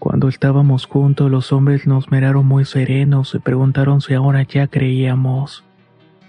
Cuando 0.00 0.28
estábamos 0.28 0.86
juntos, 0.86 1.30
los 1.30 1.52
hombres 1.52 1.86
nos 1.86 2.10
miraron 2.10 2.46
muy 2.46 2.64
serenos 2.64 3.34
y 3.34 3.38
preguntaron 3.38 4.00
si 4.00 4.14
ahora 4.14 4.42
ya 4.42 4.66
creíamos. 4.66 5.62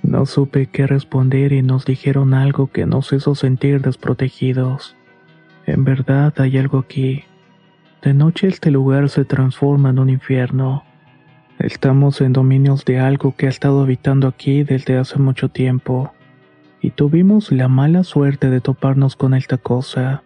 No 0.03 0.25
supe 0.25 0.67
qué 0.67 0.87
responder 0.87 1.53
y 1.53 1.61
nos 1.61 1.85
dijeron 1.85 2.33
algo 2.33 2.67
que 2.67 2.85
nos 2.85 3.13
hizo 3.13 3.33
sentir 3.33 3.81
desprotegidos. 3.81 4.95
En 5.65 5.85
verdad 5.85 6.33
hay 6.37 6.57
algo 6.57 6.79
aquí. 6.79 7.23
De 8.01 8.15
noche 8.15 8.47
este 8.47 8.71
lugar 8.71 9.09
se 9.09 9.25
transforma 9.25 9.91
en 9.91 9.99
un 9.99 10.09
infierno. 10.09 10.83
Estamos 11.59 12.19
en 12.21 12.33
dominios 12.33 12.83
de 12.83 12.99
algo 12.99 13.35
que 13.35 13.45
ha 13.45 13.49
estado 13.49 13.83
habitando 13.83 14.27
aquí 14.27 14.63
desde 14.63 14.97
hace 14.97 15.19
mucho 15.19 15.49
tiempo. 15.49 16.11
Y 16.81 16.89
tuvimos 16.89 17.51
la 17.51 17.67
mala 17.67 18.03
suerte 18.03 18.49
de 18.49 18.59
toparnos 18.59 19.15
con 19.15 19.35
esta 19.35 19.59
cosa. 19.59 20.23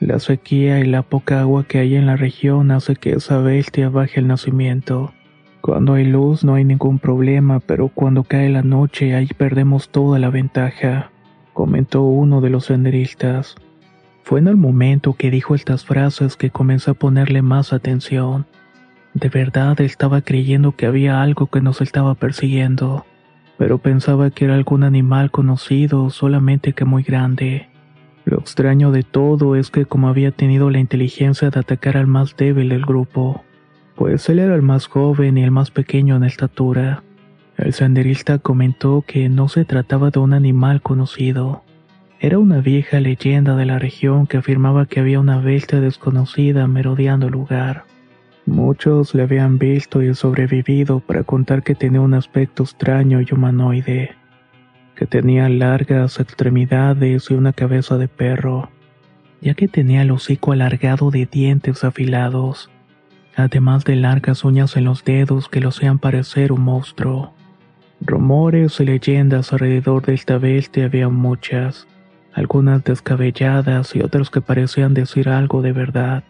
La 0.00 0.18
sequía 0.20 0.80
y 0.80 0.84
la 0.84 1.02
poca 1.02 1.42
agua 1.42 1.64
que 1.64 1.80
hay 1.80 1.96
en 1.96 2.06
la 2.06 2.16
región 2.16 2.70
hace 2.70 2.96
que 2.96 3.12
esa 3.12 3.40
bestia 3.40 3.90
baje 3.90 4.20
el 4.20 4.26
nacimiento. 4.26 5.12
Cuando 5.60 5.94
hay 5.94 6.06
luz 6.06 6.44
no 6.44 6.54
hay 6.54 6.64
ningún 6.64 6.98
problema, 6.98 7.60
pero 7.60 7.88
cuando 7.88 8.24
cae 8.24 8.48
la 8.48 8.62
noche 8.62 9.14
ahí 9.14 9.28
perdemos 9.36 9.90
toda 9.90 10.18
la 10.18 10.30
ventaja, 10.30 11.10
comentó 11.52 12.04
uno 12.04 12.40
de 12.40 12.48
los 12.48 12.64
senderistas. 12.64 13.54
Fue 14.26 14.40
en 14.40 14.48
el 14.48 14.56
momento 14.56 15.12
que 15.12 15.30
dijo 15.30 15.54
estas 15.54 15.84
frases 15.84 16.34
que 16.34 16.50
comencé 16.50 16.90
a 16.90 16.94
ponerle 16.94 17.42
más 17.42 17.72
atención. 17.72 18.44
De 19.14 19.28
verdad 19.28 19.80
estaba 19.80 20.20
creyendo 20.20 20.72
que 20.72 20.86
había 20.86 21.22
algo 21.22 21.46
que 21.46 21.60
nos 21.60 21.80
estaba 21.80 22.16
persiguiendo, 22.16 23.06
pero 23.56 23.78
pensaba 23.78 24.30
que 24.30 24.46
era 24.46 24.56
algún 24.56 24.82
animal 24.82 25.30
conocido, 25.30 26.10
solamente 26.10 26.72
que 26.72 26.84
muy 26.84 27.04
grande. 27.04 27.68
Lo 28.24 28.40
extraño 28.40 28.90
de 28.90 29.04
todo 29.04 29.54
es 29.54 29.70
que 29.70 29.86
como 29.86 30.08
había 30.08 30.32
tenido 30.32 30.70
la 30.70 30.80
inteligencia 30.80 31.50
de 31.50 31.60
atacar 31.60 31.96
al 31.96 32.08
más 32.08 32.36
débil 32.36 32.70
del 32.70 32.84
grupo, 32.84 33.44
pues 33.94 34.28
él 34.28 34.40
era 34.40 34.56
el 34.56 34.62
más 34.62 34.88
joven 34.88 35.38
y 35.38 35.44
el 35.44 35.52
más 35.52 35.70
pequeño 35.70 36.16
en 36.16 36.24
estatura. 36.24 37.04
El 37.56 37.72
senderista 37.74 38.40
comentó 38.40 39.04
que 39.06 39.28
no 39.28 39.48
se 39.48 39.64
trataba 39.64 40.10
de 40.10 40.18
un 40.18 40.34
animal 40.34 40.82
conocido. 40.82 41.62
Era 42.20 42.38
una 42.38 42.60
vieja 42.60 43.00
leyenda 43.00 43.56
de 43.56 43.66
la 43.66 43.78
región 43.78 44.26
que 44.26 44.38
afirmaba 44.38 44.86
que 44.86 45.00
había 45.00 45.20
una 45.20 45.38
bestia 45.38 45.80
desconocida 45.80 46.66
merodeando 46.66 47.26
el 47.26 47.32
lugar. 47.32 47.84
Muchos 48.46 49.14
le 49.14 49.22
habían 49.22 49.58
visto 49.58 50.02
y 50.02 50.14
sobrevivido 50.14 51.00
para 51.00 51.24
contar 51.24 51.62
que 51.62 51.74
tenía 51.74 52.00
un 52.00 52.14
aspecto 52.14 52.62
extraño 52.62 53.20
y 53.20 53.26
humanoide, 53.32 54.12
que 54.94 55.06
tenía 55.06 55.48
largas 55.48 56.20
extremidades 56.20 57.30
y 57.30 57.34
una 57.34 57.52
cabeza 57.52 57.98
de 57.98 58.08
perro, 58.08 58.70
ya 59.40 59.54
que 59.54 59.68
tenía 59.68 60.02
el 60.02 60.10
hocico 60.10 60.52
alargado 60.52 61.10
de 61.10 61.26
dientes 61.26 61.84
afilados 61.84 62.70
además 63.36 63.84
de 63.84 63.96
largas 63.96 64.44
uñas 64.44 64.76
en 64.76 64.84
los 64.84 65.04
dedos 65.04 65.48
que 65.48 65.60
lo 65.60 65.68
hacían 65.68 65.98
parecer 65.98 66.52
un 66.52 66.62
monstruo. 66.62 67.34
Rumores 68.00 68.80
y 68.80 68.86
leyendas 68.86 69.52
alrededor 69.52 70.04
de 70.04 70.14
esta 70.14 70.38
bestia 70.38 70.86
había 70.86 71.08
muchas, 71.08 71.86
algunas 72.36 72.84
descabelladas 72.84 73.96
y 73.96 74.00
otras 74.00 74.30
que 74.30 74.40
parecían 74.40 74.94
decir 74.94 75.28
algo 75.28 75.60
de 75.60 75.72
verdad. 75.72 76.22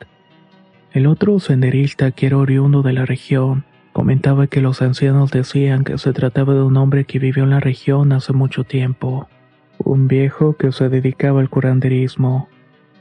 El 0.93 1.07
otro 1.07 1.39
senderista, 1.39 2.11
que 2.13 2.29
era 2.29 2.39
oriundo 2.39 2.81
de 2.81 2.95
la 2.95 3.05
región, 3.05 3.67
comentaba 3.93 4.47
que 4.47 4.63
los 4.63 4.81
ancianos 4.81 5.31
decían 5.31 5.85
que 5.85 5.99
se 5.99 6.15
trataba 6.15 6.55
de 6.55 6.63
un 6.63 6.79
hombre 6.79 7.05
que 7.05 7.19
vivió 7.19 7.45
en 7.45 7.51
la 7.51 7.61
región 7.61 8.13
hace 8.13 8.33
mucho 8.33 8.65
tiempo, 8.65 9.29
un 9.77 10.09
viejo 10.09 10.57
que 10.57 10.73
se 10.73 10.89
dedicaba 10.89 11.41
al 11.41 11.51
curanderismo 11.51 12.49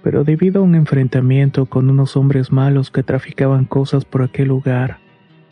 pero 0.05 0.23
debido 0.23 0.61
a 0.61 0.63
un 0.63 0.75
enfrentamiento 0.75 1.65
con 1.65 1.89
unos 1.89 2.15
hombres 2.15 2.51
malos 2.51 2.91
que 2.91 3.01
traficaban 3.01 3.65
cosas 3.65 4.05
por 4.05 4.21
aquel 4.21 4.49
lugar, 4.49 4.99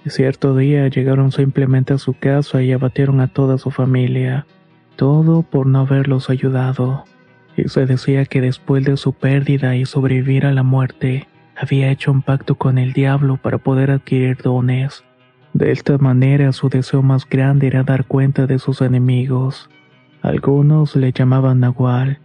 cierto 0.05 0.55
día 0.55 0.87
llegaron 0.89 1.31
simplemente 1.31 1.91
a 1.91 1.97
su 1.97 2.13
casa 2.13 2.61
y 2.61 2.71
abatieron 2.71 3.19
a 3.19 3.29
toda 3.29 3.57
su 3.57 3.71
familia, 3.71 4.45
todo 4.95 5.41
por 5.41 5.65
no 5.65 5.79
haberlos 5.79 6.29
ayudado. 6.29 7.03
Y 7.55 7.69
se 7.69 7.85
decía 7.85 8.25
que 8.25 8.41
después 8.41 8.83
de 8.83 8.97
su 8.97 9.13
pérdida 9.13 9.75
y 9.75 9.85
sobrevivir 9.85 10.45
a 10.45 10.53
la 10.53 10.63
muerte, 10.63 11.27
había 11.55 11.91
hecho 11.91 12.11
un 12.11 12.21
pacto 12.21 12.55
con 12.55 12.77
el 12.77 12.93
diablo 12.93 13.37
para 13.37 13.57
poder 13.57 13.91
adquirir 13.91 14.37
dones. 14.37 15.03
De 15.53 15.71
esta 15.71 15.97
manera 15.99 16.51
su 16.51 16.69
deseo 16.69 17.03
más 17.03 17.29
grande 17.29 17.67
era 17.67 17.83
dar 17.83 18.05
cuenta 18.05 18.47
de 18.47 18.57
sus 18.57 18.81
enemigos. 18.81 19.69
Algunos 20.23 20.95
le 20.95 21.11
llamaban 21.11 21.59
Nahual, 21.59 22.19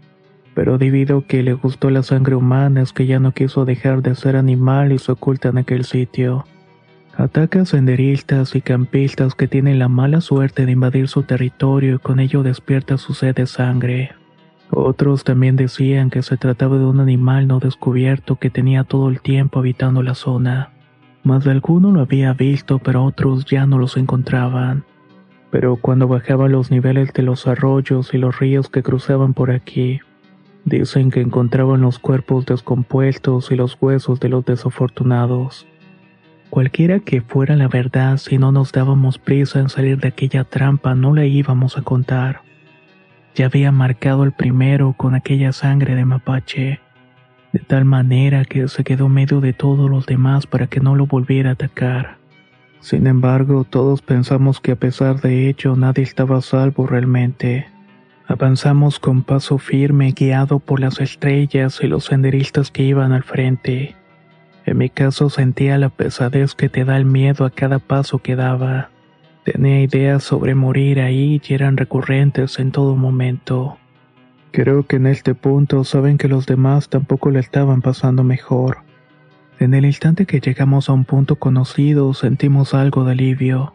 pero 0.55 0.79
debido 0.79 1.19
a 1.19 1.25
que 1.25 1.43
le 1.43 1.53
gustó 1.53 1.91
la 1.91 2.03
sangre 2.03 2.37
humana 2.37 2.81
es 2.81 2.93
que 2.93 3.07
ya 3.07 3.21
no 3.21 3.33
quiso 3.33 3.65
dejar 3.65 4.03
de 4.03 4.15
ser 4.15 4.35
animal 4.35 4.93
y 4.93 4.99
se 4.99 5.13
oculta 5.13 5.51
en 5.51 5.59
aquel 5.59 5.85
sitio. 5.85 6.47
Ataca 7.17 7.65
senderistas 7.65 8.55
y 8.55 8.61
campistas 8.61 9.35
que 9.35 9.49
tienen 9.49 9.79
la 9.79 9.89
mala 9.89 10.21
suerte 10.21 10.65
de 10.65 10.73
invadir 10.73 11.09
su 11.09 11.25
territorio 11.25 11.97
y 11.97 11.99
con 11.99 12.21
ello 12.21 12.43
despierta 12.43 12.97
su 12.97 13.13
sed 13.13 13.35
de 13.35 13.47
sangre. 13.47 14.13
Otros 14.71 15.25
también 15.25 15.57
decían 15.57 16.11
que 16.11 16.23
se 16.23 16.37
trataba 16.37 16.79
de 16.79 16.85
un 16.85 17.01
animal 17.01 17.47
no 17.47 17.59
descubierto 17.59 18.37
que 18.37 18.51
tenía 18.51 18.85
todo 18.85 19.09
el 19.09 19.21
tiempo 19.21 19.59
habitando 19.59 20.03
la 20.03 20.15
zona. 20.15 20.71
Más 21.23 21.45
de 21.45 21.51
alguno 21.51 21.91
lo 21.91 22.01
había 22.01 22.33
visto, 22.33 22.79
pero 22.79 23.05
otros 23.05 23.45
ya 23.45 23.67
no 23.67 23.79
los 23.79 23.97
encontraban. 23.97 24.85
Pero 25.51 25.77
cuando 25.77 26.07
bajaba 26.07 26.49
los 26.49 26.71
niveles 26.71 27.13
de 27.13 27.23
los 27.23 27.47
arroyos 27.47 28.13
y 28.13 28.19
los 28.19 28.39
ríos 28.39 28.69
que 28.69 28.83
cruzaban 28.83 29.33
por 29.35 29.51
aquí, 29.51 30.01
Dicen 30.69 31.11
que 31.11 31.23
encontraban 31.23 31.81
los 31.81 31.99
cuerpos 31.99 32.45
descompuestos 32.45 33.51
y 33.51 33.57
los 33.57 33.79
huesos 33.81 34.21
de 34.21 34.29
los 34.29 34.45
desafortunados. 34.45 35.67
Cualquiera 36.51 37.01
que 37.01 37.23
fuera 37.23 37.57
la 37.57 37.69
verdad, 37.69 38.19
si 38.19 38.37
no 38.37 38.53
nos 38.53 38.73
dábamos 38.73 39.19
prisa 39.19 39.61
en 39.61 39.71
salir 39.71 39.99
de 39.99 40.09
aquella 40.09 40.45
trampa, 40.45 40.95
no 40.95 41.15
le 41.15 41.27
íbamos 41.29 41.79
a 41.79 41.83
contar. 41.83 42.43
Ya 43.35 43.47
había 43.47 43.73
marcado 43.73 44.25
el 44.25 44.33
primero 44.33 44.95
con 44.97 45.15
aquella 45.15 45.53
sangre 45.53 45.95
de 45.95 46.05
mapache, 46.05 46.81
de 47.53 47.61
tal 47.61 47.85
manera 47.85 48.45
que 48.45 48.69
se 48.69 48.85
quedó 48.85 49.09
medio 49.09 49.41
de 49.41 49.53
todos 49.53 49.89
los 49.89 50.07
demás 50.07 50.47
para 50.47 50.67
que 50.67 50.81
no 50.81 50.95
lo 50.95 51.07
volviera 51.07 51.51
a 51.51 51.53
atacar. 51.55 52.19
Sin 52.81 53.07
embargo, 53.07 53.65
todos 53.65 54.03
pensamos 54.03 54.61
que 54.61 54.73
a 54.73 54.77
pesar 54.77 55.21
de 55.21 55.49
ello 55.49 55.77
nadie 55.77 56.05
estaba 56.05 56.39
a 56.39 56.43
salvo 56.43 56.87
realmente. 56.87 57.67
Avanzamos 58.27 58.99
con 58.99 59.23
paso 59.23 59.59
firme 59.59 60.13
guiado 60.13 60.59
por 60.59 60.81
las 60.81 61.01
estrellas 61.01 61.81
y 61.83 61.87
los 61.87 62.05
senderistas 62.05 62.71
que 62.71 62.83
iban 62.83 63.13
al 63.13 63.23
frente. 63.23 63.97
En 64.67 64.77
mi 64.77 64.91
caso 64.91 65.31
sentía 65.31 65.79
la 65.79 65.89
pesadez 65.89 66.55
que 66.55 66.69
te 66.69 66.85
da 66.85 66.99
el 66.99 67.07
miedo 67.07 67.47
a 67.47 67.51
cada 67.51 67.79
paso 67.79 68.19
que 68.19 68.37
daba. 68.37 68.91
Tenía 69.51 69.81
ideas 69.81 70.25
sobre 70.25 70.55
morir 70.55 71.01
ahí 71.01 71.41
y 71.43 71.55
eran 71.55 71.77
recurrentes 71.77 72.59
en 72.59 72.71
todo 72.71 72.97
momento. 72.97 73.79
Creo 74.51 74.87
que 74.87 74.97
en 74.97 75.07
este 75.07 75.35
punto 75.35 75.85
saben 75.85 76.19
que 76.19 76.29
los 76.29 76.45
demás 76.45 76.91
tampoco 76.91 77.31
le 77.31 77.41
estaban 77.41 77.81
pasando 77.81 78.25
mejor. 78.25 78.79
En 79.59 79.73
el 79.73 79.87
instante 79.87 80.27
que 80.27 80.41
llegamos 80.41 80.91
a 80.91 80.93
un 80.93 81.05
punto 81.05 81.37
conocido 81.37 82.13
sentimos 82.13 82.75
algo 82.75 83.05
de 83.05 83.13
alivio 83.13 83.73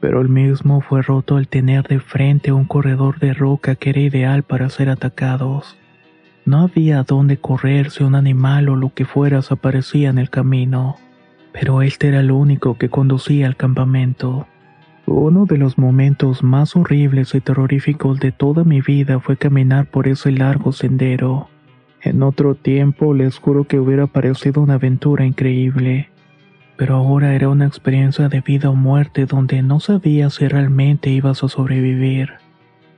pero 0.00 0.20
el 0.20 0.28
mismo 0.28 0.80
fue 0.80 1.02
roto 1.02 1.36
al 1.36 1.48
tener 1.48 1.86
de 1.88 2.00
frente 2.00 2.52
un 2.52 2.64
corredor 2.64 3.18
de 3.18 3.32
roca 3.32 3.74
que 3.74 3.90
era 3.90 4.00
ideal 4.00 4.42
para 4.42 4.68
ser 4.68 4.88
atacados. 4.88 5.76
No 6.44 6.60
había 6.60 7.02
dónde 7.02 7.38
correr 7.38 7.90
si 7.90 8.04
un 8.04 8.14
animal 8.14 8.68
o 8.68 8.76
lo 8.76 8.92
que 8.92 9.04
fueras 9.04 9.50
aparecía 9.50 10.10
en 10.10 10.18
el 10.18 10.30
camino, 10.30 10.96
pero 11.52 11.82
este 11.82 12.08
era 12.08 12.20
el 12.20 12.30
único 12.30 12.78
que 12.78 12.88
conducía 12.88 13.46
al 13.46 13.56
campamento. 13.56 14.46
Uno 15.06 15.46
de 15.46 15.56
los 15.56 15.78
momentos 15.78 16.42
más 16.42 16.74
horribles 16.74 17.32
y 17.36 17.40
terroríficos 17.40 18.18
de 18.18 18.32
toda 18.32 18.64
mi 18.64 18.80
vida 18.80 19.20
fue 19.20 19.36
caminar 19.36 19.86
por 19.86 20.08
ese 20.08 20.32
largo 20.32 20.72
sendero. 20.72 21.48
En 22.02 22.24
otro 22.24 22.56
tiempo 22.56 23.14
les 23.14 23.38
juro 23.38 23.64
que 23.64 23.78
hubiera 23.78 24.08
parecido 24.08 24.62
una 24.62 24.74
aventura 24.74 25.24
increíble, 25.24 26.10
pero 26.76 26.96
ahora 26.96 27.36
era 27.36 27.48
una 27.48 27.66
experiencia 27.66 28.28
de 28.28 28.40
vida 28.40 28.68
o 28.68 28.74
muerte 28.74 29.26
donde 29.26 29.62
no 29.62 29.78
sabía 29.78 30.28
si 30.28 30.48
realmente 30.48 31.08
ibas 31.08 31.44
a 31.44 31.48
sobrevivir. 31.48 32.32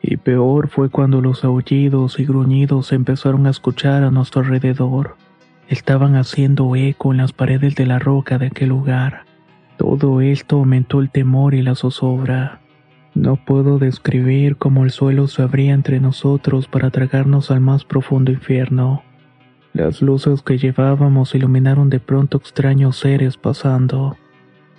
Y 0.01 0.17
peor 0.17 0.69
fue 0.69 0.89
cuando 0.89 1.21
los 1.21 1.45
aullidos 1.45 2.19
y 2.19 2.25
gruñidos 2.25 2.93
empezaron 2.93 3.47
a 3.47 3.51
escuchar 3.51 4.03
a 4.03 4.11
nuestro 4.11 4.41
alrededor. 4.41 5.17
Estaban 5.69 6.17
haciendo 6.17 6.75
eco 6.75 7.13
en 7.13 7.19
las 7.19 7.35
paredes 7.35 7.75
de 7.75 7.85
la 7.85 7.99
roca 7.99 8.39
de 8.39 8.47
aquel 8.47 8.71
lugar. 8.71 9.28
Todo 9.79 10.21
esto 10.21 10.57
aumentó 10.57 11.01
el 11.01 11.09
temor 11.09 11.55
y 11.55 11.63
la 11.63 11.77
zozobra. 11.77 12.61
No 13.15 13.37
puedo 13.37 13.79
describir 13.79 14.57
cómo 14.57 14.85
el 14.85 14.91
suelo 14.91 15.29
se 15.29 15.41
abría 15.41 15.73
entre 15.73 16.01
nosotros 16.01 16.67
para 16.67 16.91
tragarnos 16.91 17.53
al 17.53 17.61
más 17.61 17.85
profundo 17.85 18.33
infierno. 18.33 19.05
Las 19.73 20.03
luces 20.03 20.43
que 20.43 20.59
llevábamos 20.59 21.33
iluminaron 21.37 21.91
de 21.91 22.01
pronto 22.01 22.39
extraños 22.39 22.99
seres 22.99 23.37
pasando. 23.37 24.17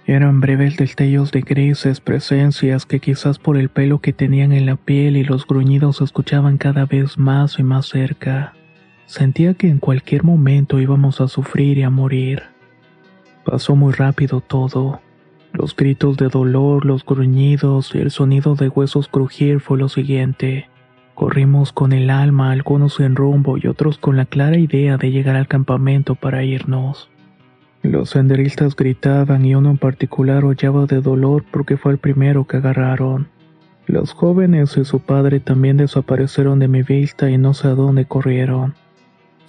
Eran 0.05 0.41
breves 0.41 0.75
destellos 0.75 1.31
de 1.31 1.41
grises 1.41 2.01
presencias 2.01 2.85
que 2.85 2.99
quizás 2.99 3.39
por 3.39 3.55
el 3.55 3.69
pelo 3.69 3.99
que 3.99 4.11
tenían 4.11 4.51
en 4.51 4.65
la 4.65 4.75
piel 4.75 5.15
y 5.15 5.23
los 5.23 5.47
gruñidos 5.47 5.97
se 5.97 6.03
escuchaban 6.03 6.57
cada 6.57 6.85
vez 6.85 7.17
más 7.17 7.57
y 7.57 7.63
más 7.63 7.87
cerca. 7.87 8.53
Sentía 9.05 9.53
que 9.53 9.69
en 9.69 9.79
cualquier 9.79 10.25
momento 10.25 10.77
íbamos 10.77 11.21
a 11.21 11.29
sufrir 11.29 11.77
y 11.77 11.83
a 11.83 11.89
morir. 11.89 12.43
Pasó 13.49 13.75
muy 13.75 13.93
rápido 13.93 14.41
todo. 14.41 15.01
Los 15.53 15.75
gritos 15.75 16.17
de 16.17 16.27
dolor, 16.27 16.85
los 16.85 17.03
gruñidos 17.03 17.95
y 17.95 17.97
el 17.97 18.11
sonido 18.11 18.53
de 18.53 18.69
huesos 18.69 19.07
crujir 19.07 19.59
fue 19.59 19.79
lo 19.79 19.89
siguiente. 19.89 20.69
Corrimos 21.15 21.73
con 21.73 21.91
el 21.91 22.11
alma, 22.11 22.51
algunos 22.51 22.99
en 22.99 23.15
rumbo 23.15 23.57
y 23.57 23.65
otros 23.65 23.97
con 23.97 24.17
la 24.17 24.25
clara 24.25 24.59
idea 24.59 24.97
de 24.97 25.09
llegar 25.09 25.35
al 25.35 25.47
campamento 25.47 26.13
para 26.13 26.43
irnos. 26.43 27.09
Los 27.81 28.11
senderistas 28.11 28.75
gritaban 28.75 29.43
y 29.43 29.55
uno 29.55 29.71
en 29.71 29.79
particular 29.79 30.45
hollaba 30.45 30.85
de 30.85 31.01
dolor 31.01 31.43
porque 31.49 31.75
fue 31.75 31.93
el 31.93 31.97
primero 31.97 32.45
que 32.45 32.57
agarraron. 32.57 33.29
Los 33.87 34.13
jóvenes 34.13 34.77
y 34.77 34.85
su 34.85 34.99
padre 34.99 35.39
también 35.39 35.77
desaparecieron 35.77 36.59
de 36.59 36.67
mi 36.67 36.83
vista 36.83 37.31
y 37.31 37.39
no 37.39 37.55
sé 37.55 37.69
a 37.69 37.73
dónde 37.73 38.05
corrieron. 38.05 38.75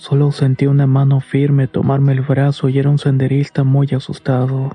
Solo 0.01 0.33
sentí 0.33 0.65
una 0.65 0.87
mano 0.87 1.21
firme 1.21 1.67
tomarme 1.69 2.13
el 2.13 2.23
brazo 2.23 2.71
y 2.71 2.79
era 2.79 2.89
un 2.89 2.97
senderista 2.97 3.65
muy 3.65 3.87
asustado. 3.95 4.75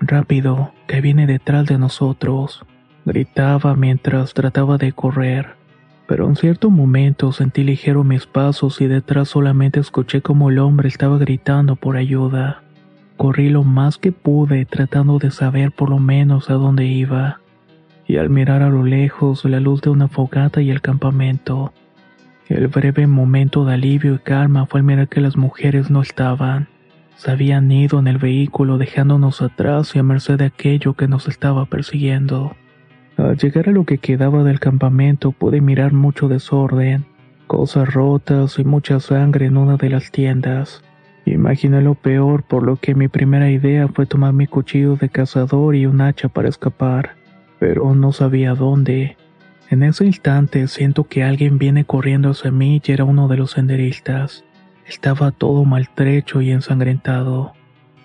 Rápido, 0.00 0.72
que 0.88 1.00
viene 1.00 1.28
detrás 1.28 1.66
de 1.66 1.78
nosotros, 1.78 2.66
gritaba 3.04 3.76
mientras 3.76 4.34
trataba 4.34 4.78
de 4.78 4.90
correr. 4.90 5.54
Pero 6.08 6.26
en 6.26 6.34
cierto 6.34 6.70
momento 6.70 7.30
sentí 7.30 7.62
ligero 7.62 8.02
mis 8.02 8.26
pasos 8.26 8.80
y 8.80 8.88
detrás 8.88 9.28
solamente 9.28 9.78
escuché 9.78 10.22
como 10.22 10.50
el 10.50 10.58
hombre 10.58 10.88
estaba 10.88 11.18
gritando 11.18 11.76
por 11.76 11.96
ayuda. 11.96 12.64
Corrí 13.16 13.48
lo 13.48 13.62
más 13.62 13.96
que 13.96 14.10
pude 14.10 14.64
tratando 14.64 15.20
de 15.20 15.30
saber 15.30 15.70
por 15.70 15.88
lo 15.88 16.00
menos 16.00 16.50
a 16.50 16.54
dónde 16.54 16.84
iba. 16.86 17.38
Y 18.08 18.16
al 18.16 18.28
mirar 18.28 18.62
a 18.62 18.70
lo 18.70 18.82
lejos 18.82 19.44
la 19.44 19.60
luz 19.60 19.82
de 19.82 19.90
una 19.90 20.08
fogata 20.08 20.60
y 20.60 20.70
el 20.70 20.80
campamento, 20.80 21.72
el 22.48 22.68
breve 22.68 23.06
momento 23.06 23.64
de 23.64 23.74
alivio 23.74 24.14
y 24.14 24.18
calma 24.18 24.66
fue 24.66 24.80
al 24.80 24.86
mirar 24.86 25.08
que 25.08 25.20
las 25.20 25.36
mujeres 25.36 25.90
no 25.90 26.02
estaban. 26.02 26.68
Se 27.16 27.30
habían 27.30 27.70
ido 27.70 27.98
en 27.98 28.08
el 28.08 28.18
vehículo 28.18 28.78
dejándonos 28.78 29.42
atrás 29.42 29.94
y 29.94 29.98
a 29.98 30.02
merced 30.02 30.38
de 30.38 30.46
aquello 30.46 30.94
que 30.94 31.08
nos 31.08 31.28
estaba 31.28 31.66
persiguiendo. 31.66 32.56
Al 33.16 33.36
llegar 33.36 33.68
a 33.68 33.72
lo 33.72 33.84
que 33.84 33.98
quedaba 33.98 34.42
del 34.42 34.58
campamento 34.58 35.32
pude 35.32 35.60
mirar 35.60 35.92
mucho 35.92 36.28
desorden, 36.28 37.04
cosas 37.46 37.92
rotas 37.92 38.58
y 38.58 38.64
mucha 38.64 38.98
sangre 38.98 39.46
en 39.46 39.56
una 39.56 39.76
de 39.76 39.90
las 39.90 40.10
tiendas. 40.10 40.82
Imaginé 41.24 41.82
lo 41.82 41.94
peor, 41.94 42.42
por 42.42 42.64
lo 42.64 42.76
que 42.76 42.94
mi 42.94 43.08
primera 43.08 43.50
idea 43.50 43.86
fue 43.88 44.06
tomar 44.06 44.32
mi 44.32 44.46
cuchillo 44.46 44.96
de 44.96 45.08
cazador 45.08 45.76
y 45.76 45.86
un 45.86 46.00
hacha 46.00 46.28
para 46.28 46.48
escapar, 46.48 47.14
pero 47.60 47.94
no 47.94 48.12
sabía 48.12 48.54
dónde. 48.54 49.16
En 49.72 49.82
ese 49.82 50.04
instante 50.04 50.68
siento 50.68 51.04
que 51.04 51.24
alguien 51.24 51.56
viene 51.56 51.86
corriendo 51.86 52.28
hacia 52.28 52.50
mí 52.50 52.82
y 52.84 52.92
era 52.92 53.04
uno 53.04 53.26
de 53.26 53.38
los 53.38 53.52
senderistas. 53.52 54.44
Estaba 54.86 55.30
todo 55.30 55.64
maltrecho 55.64 56.42
y 56.42 56.50
ensangrentado. 56.50 57.54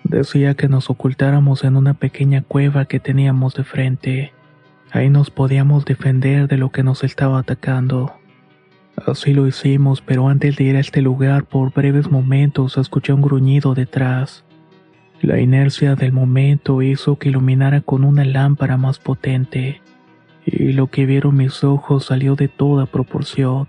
Decía 0.02 0.54
que 0.54 0.66
nos 0.66 0.88
ocultáramos 0.88 1.64
en 1.64 1.76
una 1.76 1.92
pequeña 1.92 2.40
cueva 2.40 2.86
que 2.86 3.00
teníamos 3.00 3.52
de 3.52 3.64
frente. 3.64 4.32
Ahí 4.92 5.10
nos 5.10 5.30
podíamos 5.30 5.84
defender 5.84 6.48
de 6.48 6.56
lo 6.56 6.72
que 6.72 6.82
nos 6.82 7.04
estaba 7.04 7.38
atacando. 7.38 8.14
Así 9.06 9.34
lo 9.34 9.46
hicimos, 9.46 10.00
pero 10.00 10.28
antes 10.28 10.56
de 10.56 10.64
ir 10.64 10.76
a 10.76 10.80
este 10.80 11.02
lugar 11.02 11.44
por 11.44 11.74
breves 11.74 12.10
momentos 12.10 12.78
escuché 12.78 13.12
un 13.12 13.20
gruñido 13.20 13.74
detrás. 13.74 14.42
La 15.20 15.38
inercia 15.38 15.96
del 15.96 16.12
momento 16.12 16.80
hizo 16.80 17.16
que 17.18 17.28
iluminara 17.28 17.82
con 17.82 18.04
una 18.04 18.24
lámpara 18.24 18.78
más 18.78 18.98
potente, 18.98 19.82
y 20.52 20.72
lo 20.72 20.88
que 20.88 21.06
vieron 21.06 21.36
mis 21.36 21.64
ojos 21.64 22.06
salió 22.06 22.34
de 22.34 22.48
toda 22.48 22.86
proporción. 22.86 23.68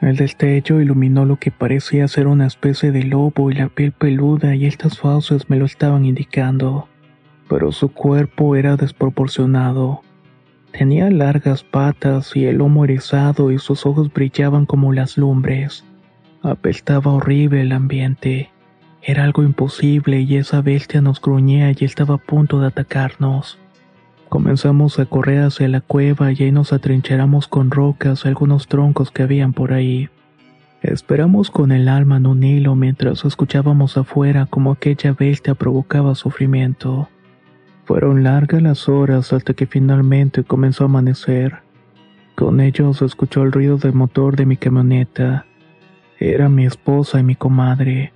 El 0.00 0.16
destello 0.16 0.80
iluminó 0.80 1.24
lo 1.24 1.36
que 1.36 1.50
parecía 1.50 2.06
ser 2.06 2.28
una 2.28 2.46
especie 2.46 2.92
de 2.92 3.02
lobo 3.02 3.50
y 3.50 3.54
la 3.54 3.68
piel 3.68 3.92
peluda 3.92 4.54
y 4.54 4.66
estas 4.66 4.98
fauces 4.98 5.50
me 5.50 5.56
lo 5.56 5.64
estaban 5.64 6.04
indicando, 6.04 6.88
pero 7.48 7.72
su 7.72 7.88
cuerpo 7.88 8.54
era 8.54 8.76
desproporcionado. 8.76 10.02
Tenía 10.70 11.10
largas 11.10 11.64
patas 11.64 12.36
y 12.36 12.44
el 12.44 12.58
lomo 12.58 12.84
erizado 12.84 13.50
y 13.50 13.58
sus 13.58 13.86
ojos 13.86 14.12
brillaban 14.12 14.66
como 14.66 14.92
las 14.92 15.18
lumbres. 15.18 15.84
Apestaba 16.42 17.12
horrible 17.12 17.62
el 17.62 17.72
ambiente. 17.72 18.50
Era 19.02 19.24
algo 19.24 19.42
imposible 19.42 20.20
y 20.20 20.36
esa 20.36 20.60
bestia 20.60 21.00
nos 21.00 21.20
gruñía 21.20 21.72
y 21.72 21.84
estaba 21.84 22.16
a 22.16 22.18
punto 22.18 22.60
de 22.60 22.68
atacarnos. 22.68 23.58
Comenzamos 24.28 24.98
a 24.98 25.06
correr 25.06 25.42
hacia 25.42 25.68
la 25.68 25.80
cueva 25.80 26.30
y 26.32 26.42
ahí 26.42 26.52
nos 26.52 26.74
atrincheramos 26.74 27.48
con 27.48 27.70
rocas 27.70 28.24
y 28.24 28.28
algunos 28.28 28.68
troncos 28.68 29.10
que 29.10 29.22
habían 29.22 29.54
por 29.54 29.72
ahí. 29.72 30.10
Esperamos 30.82 31.50
con 31.50 31.72
el 31.72 31.88
alma 31.88 32.18
en 32.18 32.26
un 32.26 32.44
hilo 32.44 32.74
mientras 32.74 33.24
escuchábamos 33.24 33.96
afuera 33.96 34.46
como 34.46 34.70
aquella 34.70 35.12
bestia 35.12 35.54
provocaba 35.54 36.14
sufrimiento. 36.14 37.08
Fueron 37.86 38.22
largas 38.22 38.60
las 38.60 38.86
horas 38.86 39.32
hasta 39.32 39.54
que 39.54 39.66
finalmente 39.66 40.44
comenzó 40.44 40.84
a 40.84 40.88
amanecer. 40.88 41.60
Con 42.34 42.60
ello 42.60 42.92
se 42.92 43.06
escuchó 43.06 43.42
el 43.42 43.50
ruido 43.50 43.78
del 43.78 43.94
motor 43.94 44.36
de 44.36 44.44
mi 44.44 44.58
camioneta. 44.58 45.46
Era 46.20 46.50
mi 46.50 46.66
esposa 46.66 47.18
y 47.18 47.22
mi 47.22 47.34
comadre. 47.34 48.12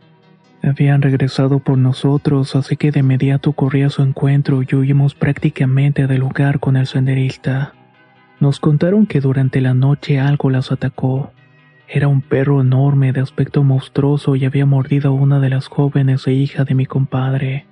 Habían 0.63 1.03
regresado 1.03 1.59
por 1.59 1.77
nosotros, 1.77 2.55
así 2.55 2.77
que 2.77 2.93
de 2.93 3.01
inmediato 3.01 3.53
corrí 3.53 3.83
a 3.83 3.91
su 3.91 4.03
encuentro 4.03 4.63
y 4.63 4.75
huimos 4.75 5.15
prácticamente 5.15 6.07
del 6.07 6.21
lugar 6.21 6.61
con 6.61 6.77
el 6.77 6.87
senderista. 6.87 7.75
Nos 8.39 8.61
contaron 8.61 9.07
que 9.07 9.21
durante 9.21 9.61
la 9.61 9.75
noche 9.75 10.21
algo 10.21 10.51
las 10.51 10.71
atacó. 10.71 11.33
Era 11.89 12.07
un 12.07 12.23
perro 12.23 12.61
enorme 12.61 13.13
de 13.13 13.21
aspecto 13.21 13.65
monstruoso 13.65 14.37
y 14.37 14.45
había 14.45 14.65
mordido 14.65 15.11
a 15.11 15.13
una 15.13 15.41
de 15.41 15.51
las 15.51 15.67
jóvenes 15.67 16.27
e 16.29 16.33
hija 16.33 16.65
de 16.65 16.75
mi 16.75 16.87
compadre. 16.87 17.67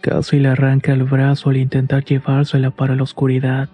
Casi 0.00 0.38
le 0.38 0.48
arranca 0.48 0.92
el 0.92 1.02
brazo 1.02 1.50
al 1.50 1.56
intentar 1.56 2.04
llevársela 2.04 2.70
para 2.70 2.94
la 2.94 3.02
oscuridad. 3.02 3.68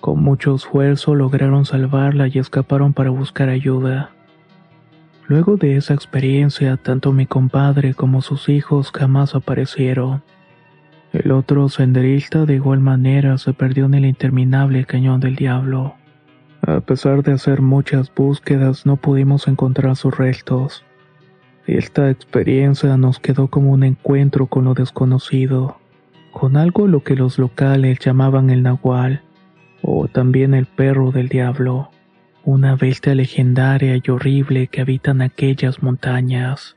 Con 0.00 0.20
mucho 0.20 0.56
esfuerzo 0.56 1.14
lograron 1.14 1.64
salvarla 1.64 2.26
y 2.26 2.38
escaparon 2.38 2.92
para 2.92 3.10
buscar 3.10 3.48
ayuda. 3.48 4.10
Luego 5.30 5.56
de 5.56 5.76
esa 5.76 5.94
experiencia, 5.94 6.76
tanto 6.76 7.12
mi 7.12 7.24
compadre 7.24 7.94
como 7.94 8.20
sus 8.20 8.48
hijos 8.48 8.90
jamás 8.90 9.36
aparecieron. 9.36 10.24
El 11.12 11.30
otro 11.30 11.68
senderista 11.68 12.46
de 12.46 12.56
igual 12.56 12.80
manera 12.80 13.38
se 13.38 13.52
perdió 13.52 13.84
en 13.84 13.94
el 13.94 14.06
interminable 14.06 14.84
cañón 14.86 15.20
del 15.20 15.36
diablo. 15.36 15.94
A 16.66 16.80
pesar 16.80 17.22
de 17.22 17.30
hacer 17.30 17.62
muchas 17.62 18.12
búsquedas, 18.12 18.86
no 18.86 18.96
pudimos 18.96 19.46
encontrar 19.46 19.94
sus 19.94 20.18
restos. 20.18 20.84
Esta 21.64 22.10
experiencia 22.10 22.96
nos 22.96 23.20
quedó 23.20 23.46
como 23.46 23.70
un 23.70 23.84
encuentro 23.84 24.46
con 24.46 24.64
lo 24.64 24.74
desconocido, 24.74 25.76
con 26.32 26.56
algo 26.56 26.88
lo 26.88 27.04
que 27.04 27.14
los 27.14 27.38
locales 27.38 28.00
llamaban 28.00 28.50
el 28.50 28.64
nahual, 28.64 29.22
o 29.80 30.08
también 30.08 30.54
el 30.54 30.66
perro 30.66 31.12
del 31.12 31.28
diablo, 31.28 31.92
una 32.44 32.76
bestia 32.76 33.14
legendaria 33.14 34.00
y 34.02 34.10
horrible 34.10 34.66
que 34.68 34.80
habita 34.80 35.10
en 35.10 35.22
aquellas 35.22 35.82
montañas. 35.82 36.76